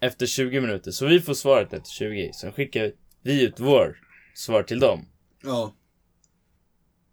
[0.00, 0.90] efter 20 minuter.
[0.90, 2.32] Så vi får svaret efter 20.
[2.32, 2.92] Sen skickar
[3.22, 3.98] vi ut vår
[4.34, 5.06] svar till dem.
[5.42, 5.74] Ja,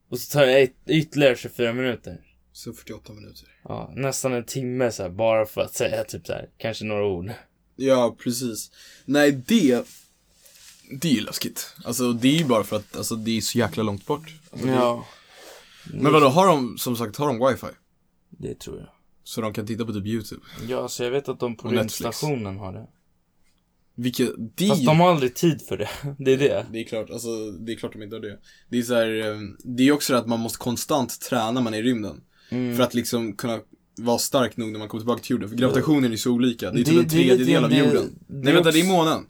[0.10, 2.22] Och så tar det ett- ytterligare 24 minuter.
[2.52, 3.48] så 48 minuter.
[3.64, 7.06] Ja, nästan en timme så här, bara för att säga typ så här, kanske några
[7.06, 7.32] ord.
[7.76, 8.72] Ja, precis.
[9.06, 9.86] Nej, det,
[11.02, 11.76] det är ju läskigt.
[11.86, 14.34] Alltså det är ju bara för att, alltså det är så jäkla långt bort.
[14.52, 14.74] Alltså, det-
[15.94, 17.68] Men vadå, har de, som sagt, har de wifi?
[18.30, 18.88] Det tror jag.
[19.24, 20.42] Så de kan titta på typ YouTube?
[20.68, 22.88] Ja, så jag vet att de på rymdstationen har det.
[23.98, 24.30] Vilket,
[24.62, 25.90] är Fast de har aldrig tid för det.
[26.20, 26.66] Det är det.
[26.72, 28.40] Det är klart, alltså det är klart de inte har det.
[28.70, 31.62] Det är så här, eh, det är också det att man måste konstant träna när
[31.62, 32.22] man är i rymden.
[32.50, 32.76] Mm.
[32.78, 33.60] För att liksom kunna
[33.98, 35.50] vara stark nog när man kommer tillbaka till jorden.
[35.50, 36.72] För gravitationen är så olika.
[36.72, 38.20] Det är typ Det- en det tredjedel av jorden.
[38.28, 39.26] det Nej vänta, det är också- månen.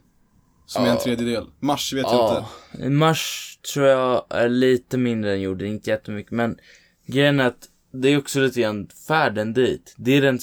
[0.66, 1.02] Som är en Ja.
[1.02, 1.46] tredjedel.
[1.60, 2.88] Mars vet jag Ja, inte.
[2.90, 6.32] Mars tror jag är lite mindre än jorden, inte jättemycket.
[6.32, 6.58] Men
[7.06, 9.94] grejen är att det är också lite grann färden dit.
[9.96, 10.38] Det är den,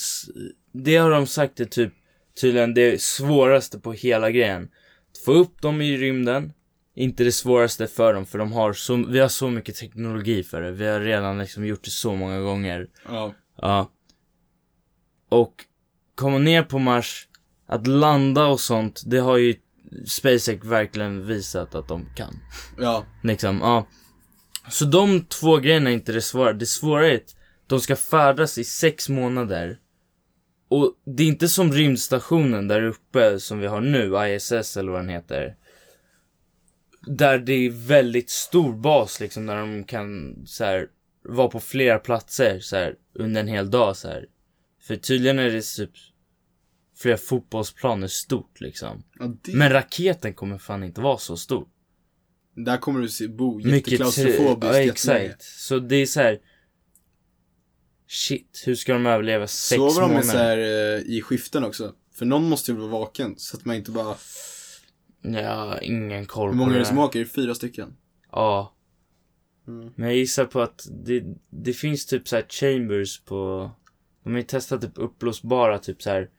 [0.71, 1.93] det har de sagt är typ
[2.41, 4.63] tydligen det svåraste på hela grejen.
[5.11, 6.53] Att få upp dem i rymden,
[6.95, 10.61] inte det svåraste för dem, för de har så, vi har så mycket teknologi för
[10.61, 10.71] det.
[10.71, 12.87] Vi har redan liksom gjort det så många gånger.
[13.05, 13.33] Ja.
[13.61, 13.91] Ja.
[15.29, 15.53] Och
[16.15, 17.27] komma ner på Mars,
[17.67, 19.55] att landa och sånt, det har ju
[20.05, 22.39] SpaceX verkligen visat att de kan.
[22.77, 23.05] Ja.
[23.23, 23.87] Liksom, ja.
[24.69, 26.53] Så de två grejerna är inte det svåra.
[26.53, 27.35] Det svåra är att
[27.67, 29.79] de ska färdas i sex månader.
[30.67, 35.01] Och det är inte som rymdstationen där uppe som vi har nu, ISS eller vad
[35.01, 35.55] den heter.
[37.07, 40.87] Där det är väldigt stor bas liksom, där de kan så här,
[41.23, 44.25] vara på flera platser så här, under en hel dag så här.
[44.81, 45.91] För tydligen är det typ
[47.03, 49.03] flera fotbollsplaner stort liksom.
[49.19, 51.67] ja det, Men raketen kommer fan inte vara så stor.
[52.55, 55.43] Där kommer du se bo jätteklaustrofobiskt Ja, exakt.
[55.43, 56.39] Så det är så här.
[58.07, 60.15] Shit, hur ska de överleva sex Sover de månader?
[60.15, 61.95] med så här, eh, i skiften också?
[62.15, 64.15] För någon måste ju vara vaken, så att man inte bara...
[65.21, 66.81] Ja, ingen koll Hur många på är det.
[66.83, 67.19] det som åker?
[67.19, 67.95] Det Fyra stycken?
[68.31, 68.75] Ja.
[69.67, 69.91] Mm.
[69.95, 73.71] Men jag gissar på att det, det finns typ så här chambers på...
[74.23, 76.29] De har ju testat typ uppblåsbara typ så här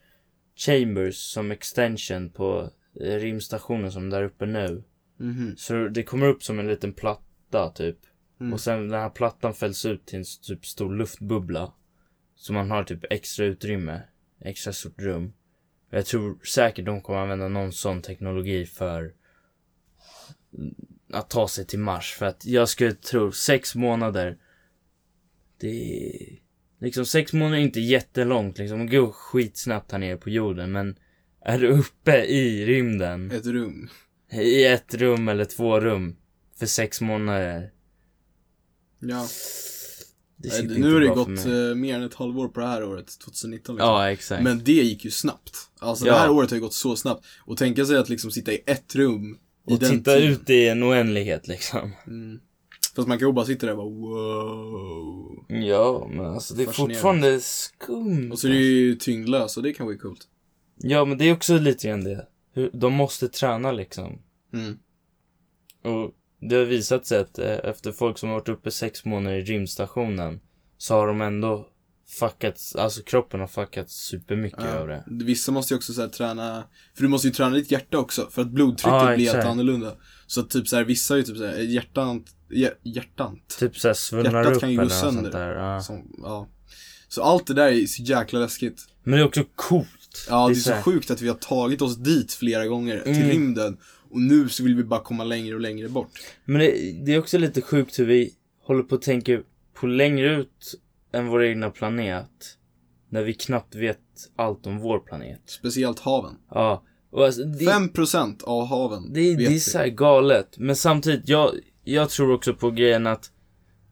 [0.57, 4.85] chambers som extension på eh, rymdstationen som är där uppe nu.
[5.17, 5.55] Mhm.
[5.57, 7.99] Så det kommer upp som en liten platta typ.
[8.41, 8.53] Mm.
[8.53, 11.73] Och sen den här plattan fälls ut till en typ stor luftbubbla.
[12.35, 14.03] Så man har typ extra utrymme.
[14.41, 15.33] Extra stort rum.
[15.91, 19.15] Jag tror säkert de kommer använda någon sån teknologi för
[21.13, 22.13] att ta sig till Mars.
[22.13, 24.39] För att jag skulle tro sex månader.
[25.61, 26.44] Det är...
[26.85, 28.87] Liksom sex månader är inte jättelångt liksom.
[28.87, 30.73] Det går skitsnabbt här nere på jorden.
[30.73, 30.97] Men
[31.45, 33.31] är du uppe i rymden.
[33.31, 33.89] Ett rum.
[34.33, 36.17] I ett rum eller två rum.
[36.59, 37.71] För sex månader.
[39.01, 39.27] Ja.
[40.37, 43.75] Det nu har det gått eh, mer än ett halvår på det här året, 2019
[43.75, 43.89] liksom.
[43.89, 44.43] Ja, exakt.
[44.43, 45.57] Men det gick ju snabbt.
[45.79, 46.13] Alltså Ja.
[46.13, 47.25] det här året har ju gått så snabbt.
[47.47, 50.33] Och tänka sig att liksom sitta i ett rum och titta tiden.
[50.33, 51.93] ut i en oändlighet liksom.
[52.07, 52.41] Mm.
[52.97, 55.45] Fast man kan ju bara sitta där och bara wow.
[55.49, 58.33] Ja, men alltså det är fortfarande skumt.
[58.33, 60.29] Och så är det ju tyngdlös och det kan vara ju coolt.
[60.77, 62.27] Ja, men det är också lite grann det.
[62.73, 64.19] de måste träna liksom.
[64.53, 64.79] Mm.
[65.83, 69.37] Och det har visat sig att eh, efter folk som har varit uppe sex månader
[69.37, 70.41] i gymstationen
[70.79, 71.69] så har de ändå
[72.09, 74.79] fuckats, alltså kroppen har fuckats supermycket Ja.
[74.79, 75.05] av det.
[75.07, 76.65] Vissa måste ju också så träna,
[76.95, 79.97] för du måste ju träna ditt hjärta också, för att blodtrycket Ja, blir helt annorlunda.
[80.27, 82.25] Så att typ så här, vissa är ju typ så här, hjärtan,
[82.55, 83.57] hjär, hjärtant.
[83.59, 85.31] Typ såhär svullnar Hjärtat upp kan ju eller något sånt sönder.
[85.31, 85.55] där.
[85.57, 85.81] Ja.
[85.81, 86.49] Som, ja.
[87.09, 88.81] Så allt det där är så jäkla läskigt.
[89.05, 90.27] Men det är också coolt.
[90.29, 93.01] Ja, det är så så här- sjukt att vi har tagit oss dit flera gånger,
[93.01, 93.29] till Mm.
[93.29, 93.79] rymden.
[94.11, 96.11] Och nu så vill vi bara komma längre och längre bort.
[96.45, 98.33] Men det, det är också lite sjukt hur vi
[98.67, 99.41] håller på att tänka
[99.81, 100.75] på längre ut
[101.13, 102.31] än vår egna planet.
[103.11, 103.99] När vi knappt vet
[104.37, 105.41] allt om vår planet.
[105.47, 106.35] Speciellt haven.
[106.51, 106.85] Ja.
[107.11, 110.59] Och alltså, det, 5% av haven det, vet det är så här galet.
[110.59, 111.51] Men samtidigt, jag,
[111.85, 113.31] jag tror också på grejen att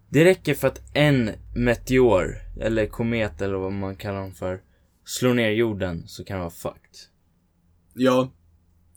[0.09, 4.61] det räcker för att en meteor, eller komet eller vad man kallar dem för,
[5.05, 6.97] slår ner jorden så kan det vara fucked.
[7.95, 8.33] Ja.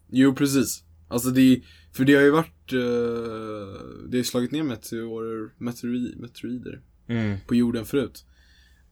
[0.09, 0.83] Jo, precis.
[1.07, 6.81] Alltså det för det har ju varit, eh, det har slagit ner meteorer, meteori, meteorider
[7.07, 7.37] Mm.
[7.47, 8.25] på jorden förut.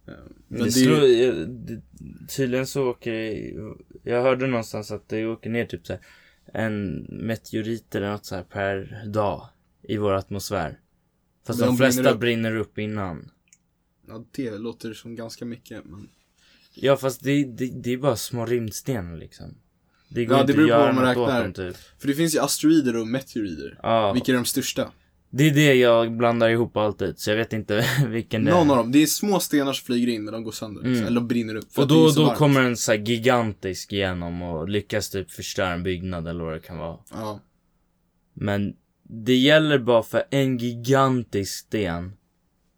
[0.08, 0.14] Eh,
[0.48, 1.02] Men det det, slår,
[1.48, 1.82] det,
[2.36, 3.14] tydligen så åker,
[4.04, 6.02] jag hörde någonstans att det åker ner typ så här
[6.54, 9.50] en meteorit eller något så här per dag
[9.84, 10.80] i vår atmosfär.
[11.48, 12.20] Fast Men de de brinner flesta upp.
[12.20, 13.30] brinner upp innan.
[14.08, 16.10] ja, det låter som ganska mycket, men.
[16.76, 19.56] Ja fast det, det, det är bara små rymdstenar liksom.
[20.10, 21.44] Det går Ja, inte det beror på vad man räknar.
[21.44, 21.76] dem typ.
[22.00, 23.80] För det finns ju asteroider och meteorider.
[23.84, 24.92] Ja, Vilka är de största?
[25.30, 27.20] det är det jag blandar ihop alltid.
[27.20, 28.72] Så jag vet inte vilken det Någon är.
[28.72, 28.92] av dem.
[28.92, 30.82] Det är små stenar som flyger in men de går sönder.
[30.82, 31.04] Mm.
[31.04, 31.78] Eller de brinner upp.
[31.78, 32.38] Och då, då varmt.
[32.38, 36.78] kommer en så gigantisk igenom och lyckas typ förstöra en byggnad eller vad det kan
[36.78, 36.98] vara.
[37.12, 37.40] Ja.
[38.34, 42.14] Men det gäller bara för en gigantisk sten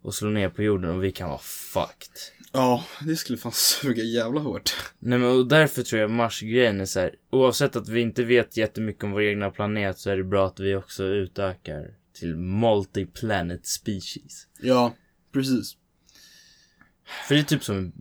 [0.04, 2.12] att slå ner på jorden och vi kan vara fucked.
[2.52, 4.76] Ja, det skulle fan suga jävla hårt.
[4.98, 8.56] Nej men och därför tror jag Mars-grejen är så här, oavsett att vi inte vet
[8.56, 13.66] jättemycket om vår egna planet så är det bra att vi också utökar till multi-planet
[13.66, 14.46] species.
[14.60, 14.94] Ja,
[15.32, 15.76] precis.
[17.28, 17.92] För det är typ som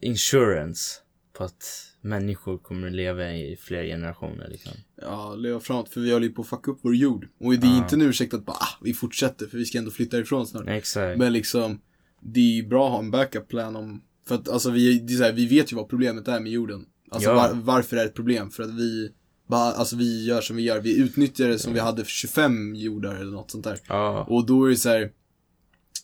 [0.00, 1.00] insurance
[1.32, 4.72] på att människor kommer att leva i flera generationer liksom.
[5.02, 5.88] Ja, leva framåt.
[5.88, 7.28] För vi håller ju på att fucka upp vår jord.
[7.40, 7.76] Och det är Ja.
[7.78, 10.68] inte en ursäkt att bara, ah, vi fortsätter för vi ska ändå flytta ifrån snart.
[10.68, 11.18] Exakt.
[11.18, 11.80] Men liksom,
[12.20, 15.12] det är ju bra att ha en backup plan om, för att alltså vi, det
[15.12, 16.86] är så här, vi vet ju vad problemet är med jorden.
[17.10, 17.34] Alltså Ja.
[17.34, 18.50] var, varför är det ett problem?
[18.50, 19.10] För att vi,
[19.48, 20.80] bara, alltså vi gör som vi gör.
[20.80, 23.78] Vi utnyttjar det som vi hade för 25 jordar eller något sånt där.
[23.88, 25.02] Ja, Och då är det så här,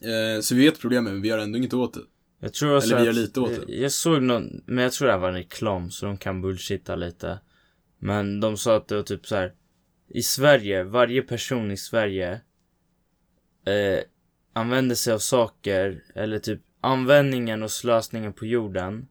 [0.01, 2.01] eh, så vi vet problemet men vi gör ändå inget åt det.
[2.41, 3.73] Jag tror också Eller vi gör lite åt det.
[3.75, 6.97] Jag såg någon, men jag tror det här var en reklam så de kan bullshitta
[6.97, 7.41] lite.
[7.99, 9.55] Men de sa att det var typ så här.
[10.09, 12.41] I Sverige, varje person i Sverige
[13.67, 14.01] eh,
[14.53, 19.09] använder sig av saker, eller typ användningen och slösningen på jorden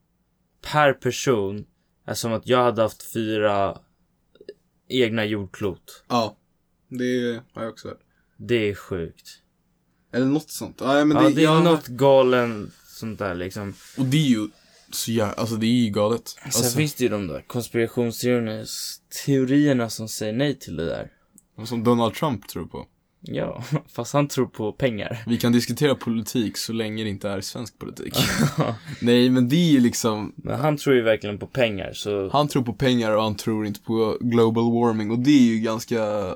[0.61, 1.65] per person
[2.05, 3.77] är som att jag hade haft fyra
[4.88, 6.03] egna jordklot.
[6.07, 6.38] Ja.
[6.89, 7.99] Det har jag också hört.
[8.38, 9.27] Det är sjukt.
[10.13, 10.77] Eller något sånt.
[10.80, 13.73] Ja, men ja, det är jag- något galen sånt där liksom.
[13.97, 14.47] Och det är ju
[14.91, 16.27] så jävla, alltså det är ju galet.
[16.27, 18.65] Sen Alltså, finns det ju de där konspirationsteorierna
[19.25, 21.11] teorierna som säger nej till det där.
[21.65, 22.85] som Donald Trump tror på.
[23.21, 25.23] Ja, fast han tror på pengar.
[25.27, 28.13] Vi kan diskutera politik så länge det inte är svensk politik.
[29.01, 32.29] Nej, men det är ju liksom, Men han tror ju verkligen på pengar så...
[32.29, 35.59] han tror på pengar och han tror inte på global warming och det är ju
[35.59, 36.35] ganska,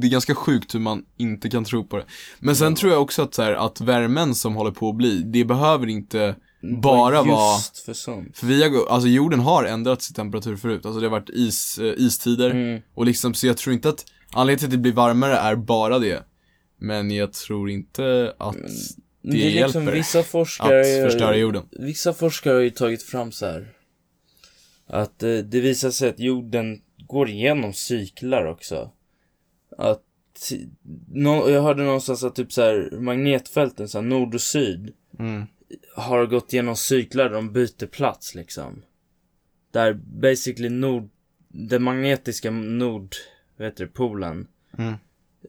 [0.00, 2.04] det är ganska sjukt hur man inte kan tro på det.
[2.38, 5.22] Men sen tror jag också att så här, att värmen som håller på att bli,
[5.22, 6.34] det behöver inte
[6.82, 8.38] bara vara för sånt.
[8.38, 11.78] För vi har, alltså jorden har ändrats i temperatur förut, alltså det har varit is,
[11.78, 12.82] eh, istider Mm.
[12.94, 15.98] och liksom så jag tror inte att anledningen till att det blir varmare är bara
[15.98, 16.22] det.
[16.78, 18.54] Men jag tror inte att
[19.22, 20.80] det, Det är liksom hjälper vissa forskare...
[20.80, 21.62] att förstöra jorden.
[21.72, 23.68] Vissa forskare har ju tagit fram så här.
[24.88, 28.90] Att eh, det visar sig att jorden går igenom cyklar också.
[29.76, 30.02] Att...
[31.08, 34.92] Nå, jag hörde någonstans att typ så här magnetfälten, så här nord och syd.
[35.18, 35.46] Mm.
[35.94, 38.82] har gått igenom cyklar där de byter plats liksom.
[39.70, 41.08] Där basically nord,
[41.48, 43.14] den magnetiska nord,
[43.56, 44.46] vad heter det, polen.
[44.78, 44.94] Mm.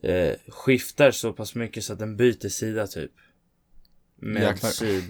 [0.02, 3.12] Eh, skiftar så pass mycket så att den byter sida typ.
[4.16, 4.70] Med Jäklar.
[4.70, 5.04] syd.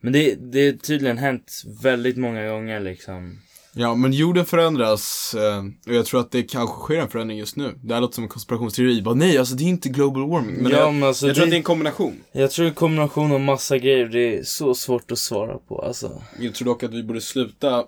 [0.00, 3.38] Men det, det har tydligen hänt väldigt många gånger liksom.
[3.76, 7.56] Ja, men jorden förändras eh, och jag tror att det kanske sker en förändring just
[7.56, 7.78] nu.
[7.82, 9.02] Det här låter som en konspirationsteori.
[9.02, 10.62] Bara, nej, alltså det är inte global warming.
[10.62, 12.16] Men ja jag, men alltså jag tror det, att det är en kombination.
[12.32, 14.06] jag tror en kombination av massa grejer.
[14.06, 16.22] Det är så svårt att svara på alltså.
[16.40, 17.84] Jag tror dock att vi borde sluta,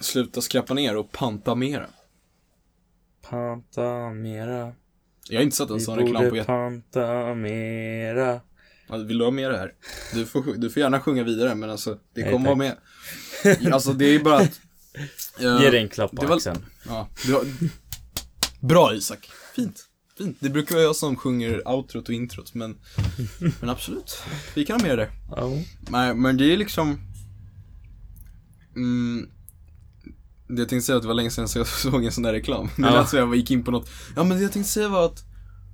[0.00, 1.86] sluta skrapa ner och panta mera.
[3.30, 4.72] Panta mera.
[5.28, 6.46] Jag har inte sett en Vi sån reklam på borde jätte...
[6.46, 8.40] panta mera.
[8.88, 9.72] Ja, Vill du ha det här?
[10.14, 12.76] Du får, du får gärna sjunga vidare men alltså, det kommer vara med.
[13.72, 14.60] Alltså det är bara att
[15.38, 16.64] Eh, Ge dig en klapp på var- axeln.
[16.88, 17.44] Ja, var...
[18.60, 19.30] Bra Isak.
[19.56, 19.84] Fint.
[20.18, 20.36] Fint.
[20.40, 22.76] Det brukar vara jag som sjunger outrot och introt, men,
[23.60, 24.22] men absolut.
[24.54, 25.10] Vi kan ha med det.
[25.36, 25.50] Ja.
[25.88, 26.98] Nej, men det är liksom
[28.76, 29.28] mm,
[30.48, 32.68] Det jag tänkte säga att det var länge sedan jag såg en sån där reklam.
[32.76, 32.90] Det Ja.
[33.00, 33.90] lät som jag gick in på något.
[34.16, 35.24] Ja men det jag tänkte säga var att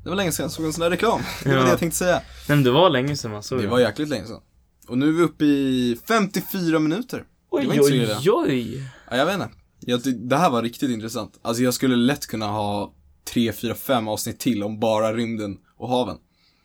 [0.05, 1.21] Det var länge sedan jag såg en sån där reklam.
[1.43, 1.63] Det var Ja.
[1.63, 2.15] det jag tänkte säga.
[2.17, 4.41] Nej men det var länge sedan man såg Det var jäkligt länge sedan.
[4.89, 7.17] Och nu är vi uppe i 54 minuter.
[7.19, 8.91] det var Oj, inte oj, oj.
[9.11, 9.49] Ja, jag vet inte.
[9.81, 11.39] Jag, det här var riktigt intressant.
[11.43, 12.95] Alltså jag skulle lätt kunna ha
[13.25, 16.17] 3, 4, 5 avsnitt till om bara rymden och haven.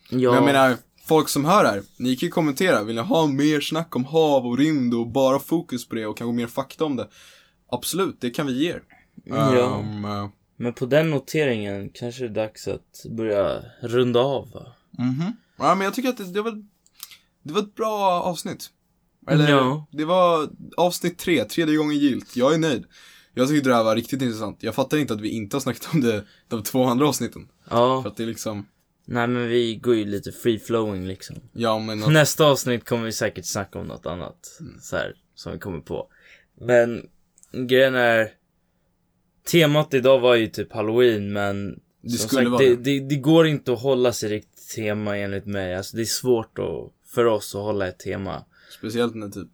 [0.10, 0.18] Ja.
[0.18, 2.84] Men jag menar, folk som hör här, ni kan ju kommentera.
[2.84, 6.18] Vill ni ha mer snack om hav och rymd och bara fokus på det och
[6.18, 7.08] kanske mer fakta om det?
[7.72, 8.84] Absolut, det kan vi ge er.
[9.24, 9.80] Ja.
[9.80, 14.66] Um, eh, Men på den noteringen kanske det är dags att börja runda av va?
[14.92, 15.34] mhm.
[15.58, 16.64] Ja, men jag tycker att det, det var,
[17.44, 18.70] det var ett bra avsnitt.
[19.28, 19.88] Eller, Ja.
[19.92, 22.36] det var avsnitt tre, tredje gången gilt.
[22.36, 22.86] Jag är nöjd.
[23.34, 24.64] Jag tyckte det här var riktigt intressant.
[24.64, 27.48] Jag fattar inte att vi inte har snackat om det, de två andra avsnitten.
[27.68, 28.04] För Ja.
[28.08, 28.68] att det är liksom,
[29.06, 31.36] Nej men vi går ju lite free flowing liksom.
[31.54, 34.58] ja men att, Nästa avsnitt kommer vi säkert snacka om något annat.
[34.60, 34.78] Mm.
[34.82, 36.08] Så här, som vi kommer på.
[36.62, 37.06] Men
[37.68, 38.30] grejen är.
[39.52, 41.80] Temat idag var ju typ halloween men.
[42.02, 42.76] Det skulle sagt, vara det.
[42.76, 43.00] det.
[43.00, 45.76] Det går inte att hålla sig riktigt tema enligt mig.
[45.76, 48.46] Alltså det är svårt att, för oss att hålla ett tema.
[48.78, 49.48] Speciellt när typ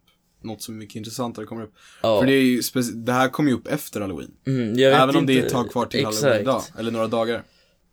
[0.44, 1.74] något så mycket intressantare kommer upp.
[2.02, 2.20] Ja.
[2.20, 2.62] För det är ju,
[2.94, 4.32] det här kommer ju upp efter halloween.
[4.48, 6.22] Mm, jag vet Även om det är ett tag kvar till Exakt.
[6.22, 7.44] halloween idag, eller några dagar.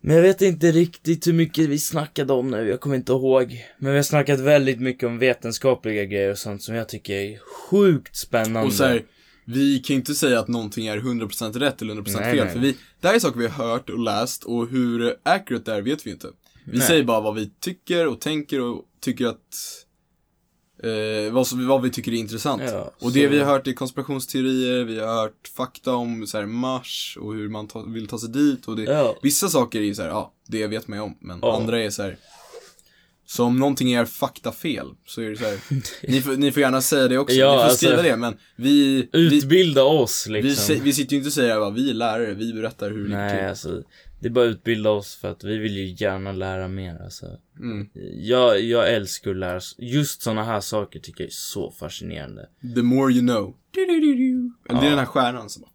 [0.01, 3.65] Men jag vet inte riktigt hur mycket vi snackade om nu, jag kommer inte ihåg.
[3.79, 7.39] Men vi har snackat väldigt mycket om vetenskapliga grejer och sånt som jag tycker är
[7.39, 8.67] sjukt spännande.
[8.67, 9.03] Och så här,
[9.45, 12.53] vi kan ju inte säga att någonting är 100% rätt eller 100% Nej, fel, nej.
[12.53, 15.77] för vi, det här är saker vi har hört och läst och hur accurate det
[15.77, 16.27] är vet vi inte.
[16.65, 16.87] Vi Nej.
[16.87, 19.85] säger bara vad vi tycker och tänker och tycker att
[20.83, 22.61] eh, vad, som, vad vi tycker är intressant.
[22.65, 26.37] Ja, och det så- vi har hört är konspirationsteorier, vi har hört fakta om så
[26.37, 29.15] här, Mars och hur man ta, vill ta sig dit och det, Ja.
[29.21, 31.55] Vissa saker är ju så här, ja, det vet man ju om, men Ja.
[31.57, 32.17] andra är så här.
[33.25, 35.59] Så om någonting är faktafel, så är det så här.
[36.11, 38.37] ni, får, ni får gärna säga det också, Ja, ni får alltså- skriva det, men
[38.55, 40.75] vi, vi, Utbilda oss liksom.
[40.75, 43.15] vi, vi sitter ju inte och säger att vi är lärare, vi berättar hur det
[43.17, 43.49] Nej, gick till.
[43.49, 43.83] alltså.
[44.19, 47.25] Det är bara att utbilda oss för att vi vill ju gärna lära mer alltså.
[47.59, 47.89] Mm.
[48.13, 52.49] Jag, jag älskar att lära, just såna här saker tycker jag är så fascinerande.
[52.75, 53.55] The more you know.
[53.77, 55.71] Eller det är den här stjärnan som bara,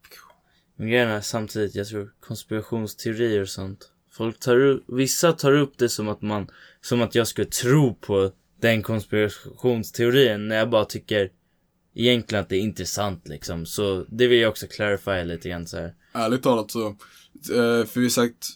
[0.77, 3.91] Men grejen är samtidigt, jag tror konspirationsteorier och sånt.
[4.13, 6.49] Folk tar upp, vissa tar upp det som att man,
[6.81, 8.31] som att jag skulle tro på
[8.61, 11.31] den konspirationsteorin när jag bara tycker
[11.95, 13.67] egentligen att det är intressant liksom.
[13.67, 15.95] Så det vill jag också clarify lite grann så här.
[16.13, 16.97] Ärligt talat så,
[17.51, 18.47] eh, för vi har sagt,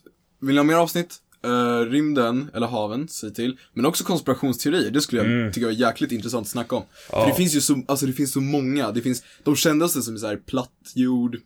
[0.41, 1.17] vill ni ha mer avsnitt?
[1.45, 3.59] Eh, rymden, eller haven, säg till.
[3.75, 5.53] Men också konspirationsteorier, det skulle jag Mm.
[5.53, 6.83] tycka var jäkligt intressant att snacka om.
[7.13, 7.21] Ja.
[7.23, 10.15] För det finns ju så, alltså det finns så många, det finns, de kändaste som
[10.15, 11.37] är såhär platt jord,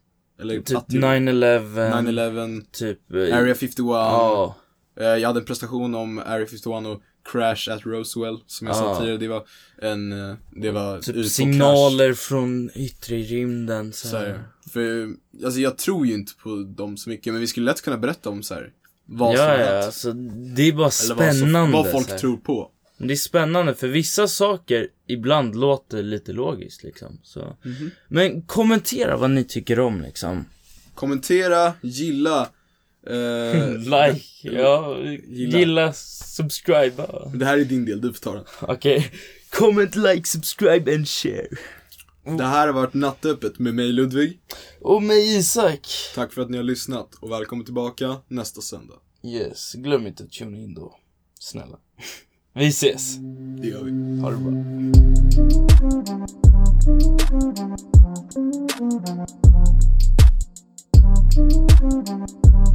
[0.41, 3.13] eller Typ platt jord, 9-11, 9-11, typ...
[3.13, 4.57] eh, Area 51, Ja,
[5.01, 8.81] Eh, jag hade en prestation om Area 51 och Crash at Roswell, som jag Ja.
[8.81, 9.45] sa tidigare, det var
[9.83, 14.45] en, eh, det var typ signaler från yttre rymden så Så här.
[14.73, 15.09] för,
[15.45, 18.31] alltså jag tror ju inte på dem så mycket, men vi skulle lätt kunna berätta
[18.31, 18.71] om så här,
[19.07, 19.85] vad som Ja, har ja, hänt.
[19.85, 21.17] alltså det är bara Eller vad, som,
[21.49, 21.73] spännande.
[21.73, 22.69] vad folk tror på.
[22.99, 27.21] Det är spännande för vissa saker ibland låter lite logiskt liksom.
[27.23, 27.57] Så.
[27.65, 27.91] Mhm.
[28.09, 30.45] Men kommentera vad ni tycker om liksom.
[30.95, 32.49] Kommentera, gilla,
[33.07, 34.97] eh, like, ja,
[35.29, 35.59] Gilla.
[35.59, 37.07] gilla, subscribe.
[37.35, 38.45] Det här är din del, du får ta den.
[38.61, 39.11] Okej.
[39.51, 41.47] Comment, like, subscribe and share.
[42.39, 44.39] Det här har varit Nattöppet med mig Ludvig.
[44.81, 45.89] Och med Isak.
[46.15, 48.95] Tack för att ni har lyssnat och välkommen tillbaka nästa söndag.
[49.25, 50.97] Yes, glöm inte att tuna in då.
[51.41, 51.79] Snälla.
[52.55, 53.17] Vi ses.
[53.63, 54.21] Det gör vi.
[54.21, 54.53] Ha det bra.